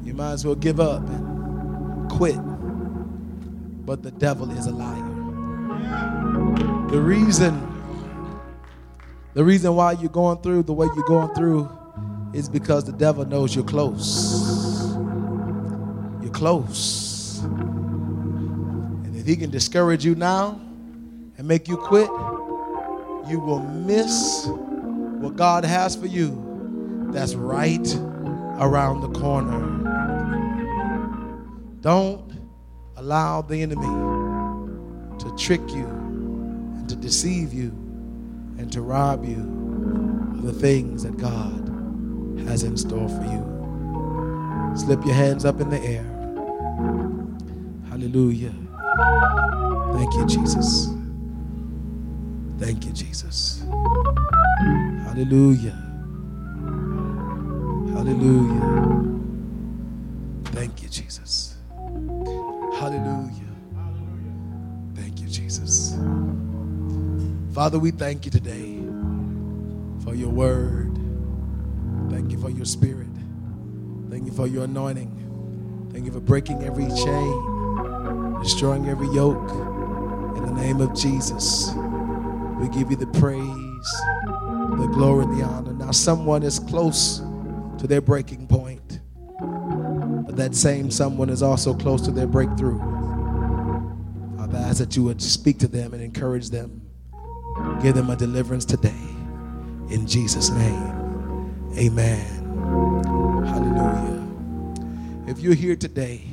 [0.03, 2.37] You might as well give up and quit.
[3.85, 5.03] But the devil is a liar.
[6.89, 7.65] The reason
[9.33, 11.69] the reason why you're going through the way you're going through
[12.33, 14.95] is because the devil knows you're close.
[16.21, 17.39] You're close.
[17.43, 20.59] And if he can discourage you now
[21.39, 22.09] and make you quit,
[23.29, 27.95] you will miss what God has for you that's right
[28.59, 29.57] around the corner.
[31.79, 32.29] Don't
[32.97, 33.87] allow the enemy
[35.19, 37.69] to trick you and to deceive you
[38.57, 39.39] and to rob you
[40.37, 41.69] of the things that God
[42.49, 44.75] has in store for you.
[44.77, 46.03] Slip your hands up in the air.
[47.89, 48.53] Hallelujah.
[49.93, 50.98] Thank you, Jesus.
[52.59, 53.63] Thank you, Jesus.
[55.05, 55.77] Hallelujah.
[57.93, 59.09] Hallelujah.
[60.45, 61.55] Thank you, Jesus.
[61.77, 63.47] Hallelujah.
[63.75, 64.35] Hallelujah.
[64.93, 65.95] Thank you, Jesus.
[67.53, 68.79] Father, we thank you today
[70.03, 70.97] for your word.
[72.09, 73.07] Thank you for your spirit.
[74.09, 75.89] Thank you for your anointing.
[75.93, 79.49] Thank you for breaking every chain, destroying every yoke.
[80.37, 81.71] In the name of Jesus,
[82.59, 83.91] we give you the praise,
[84.79, 85.73] the glory, and the honor.
[85.73, 87.21] Now, someone is close
[87.77, 88.99] to their breaking point
[89.39, 92.79] but that same someone is also close to their breakthrough.
[94.53, 96.81] I ask that you would speak to them and encourage them.
[97.81, 98.93] Give them a deliverance today.
[99.89, 102.25] In Jesus' name, amen.
[103.47, 104.27] Hallelujah.
[105.27, 106.23] If you're here today,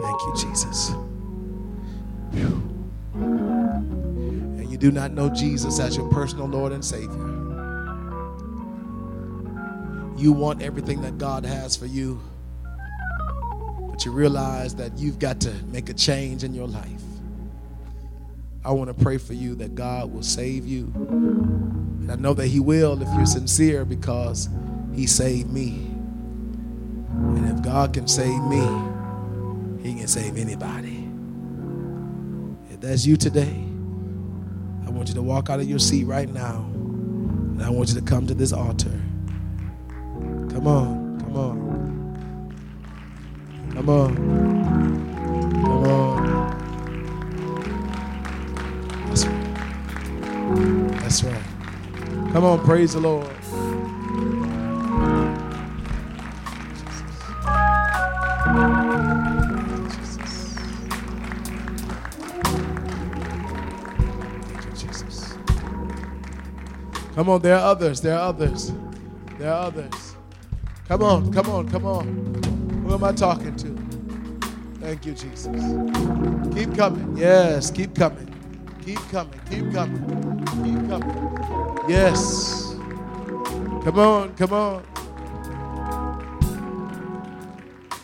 [0.00, 0.90] thank you, Jesus.
[2.32, 2.65] Whew.
[4.76, 7.08] You do not know Jesus as your personal Lord and Savior.
[10.18, 12.20] You want everything that God has for you,
[13.88, 17.00] but you realize that you've got to make a change in your life.
[18.66, 20.92] I want to pray for you that God will save you.
[20.94, 24.50] And I know that He will if you're sincere because
[24.94, 25.86] He saved me.
[27.14, 28.60] And if God can save me,
[29.82, 31.08] He can save anybody.
[32.70, 33.65] If that's you today,
[34.86, 36.64] I want you to walk out of your seat right now.
[36.72, 39.00] And I want you to come to this altar.
[40.50, 41.66] Come on, come on.
[43.72, 44.16] Come on.
[45.64, 46.26] Come on.
[49.08, 49.54] That's right.
[51.00, 51.42] That's right.
[52.32, 53.35] Come on, praise the Lord.
[67.16, 68.02] Come on, there are others.
[68.02, 68.72] There are others.
[69.38, 70.16] There are others.
[70.86, 72.34] Come on, come on, come on.
[72.84, 73.68] Who am I talking to?
[74.80, 75.46] Thank you, Jesus.
[76.54, 77.16] Keep coming.
[77.16, 78.28] Yes, keep coming.
[78.84, 79.40] Keep coming.
[79.48, 80.44] Keep coming.
[80.62, 81.88] Keep coming.
[81.88, 82.74] Yes.
[83.82, 84.82] Come on, come on.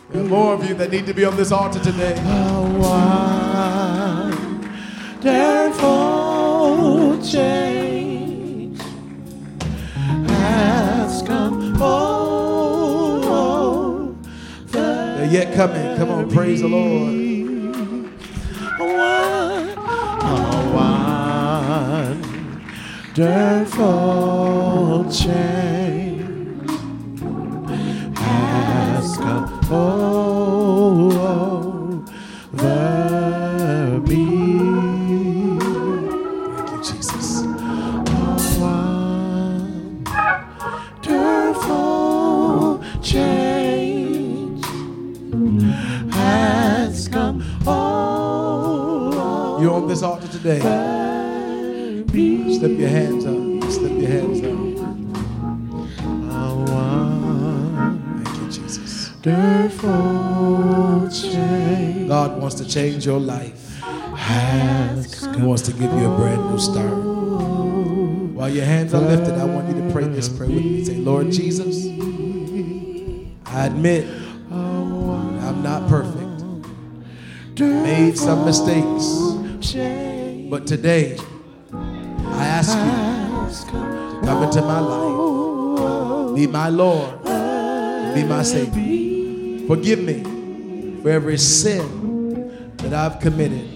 [0.09, 2.15] There are more of you that need to be on this altar today.
[5.21, 7.92] wonderful change
[10.53, 12.13] has come over
[14.67, 15.97] They're yet coming.
[15.97, 17.23] Come on, praise the Lord.
[23.15, 25.82] wonderful change
[50.43, 50.59] today.
[52.59, 53.71] Slip your hands up.
[53.71, 54.57] Step your hands up.
[58.23, 59.09] Thank you, Jesus.
[62.09, 63.79] God wants to change your life.
[65.33, 66.93] He wants to give you a brand new start.
[68.35, 70.83] While your hands are lifted, I want you to pray this prayer with me.
[70.83, 71.85] Say, Lord Jesus,
[73.45, 74.05] I admit
[74.51, 76.43] I'm not perfect.
[77.59, 79.22] Made some mistakes.
[80.49, 81.17] But today,
[81.73, 86.35] I ask you to come into my life.
[86.35, 87.23] Be my Lord.
[88.13, 89.67] Be my Savior.
[89.67, 93.69] Forgive me for every sin that I've committed.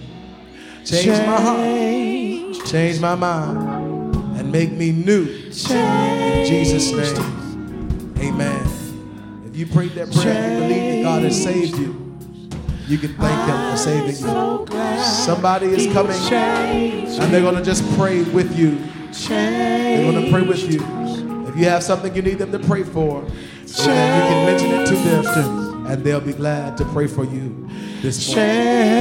[0.84, 2.66] Change my heart.
[2.66, 4.16] change my mind.
[4.38, 5.24] And make me new.
[5.24, 8.14] In Jesus' name.
[8.18, 9.44] Amen.
[9.46, 12.07] If you prayed that prayer and you believe that God has saved you,
[12.88, 14.66] you can thank Him for saving you.
[15.04, 18.78] Somebody is coming and they're going to just pray with you.
[19.28, 20.80] They're going to pray with you.
[21.48, 24.94] If you have something you need them to pray for, you can mention it to
[24.94, 27.68] them and they'll be glad to pray for you
[28.02, 28.48] this morning.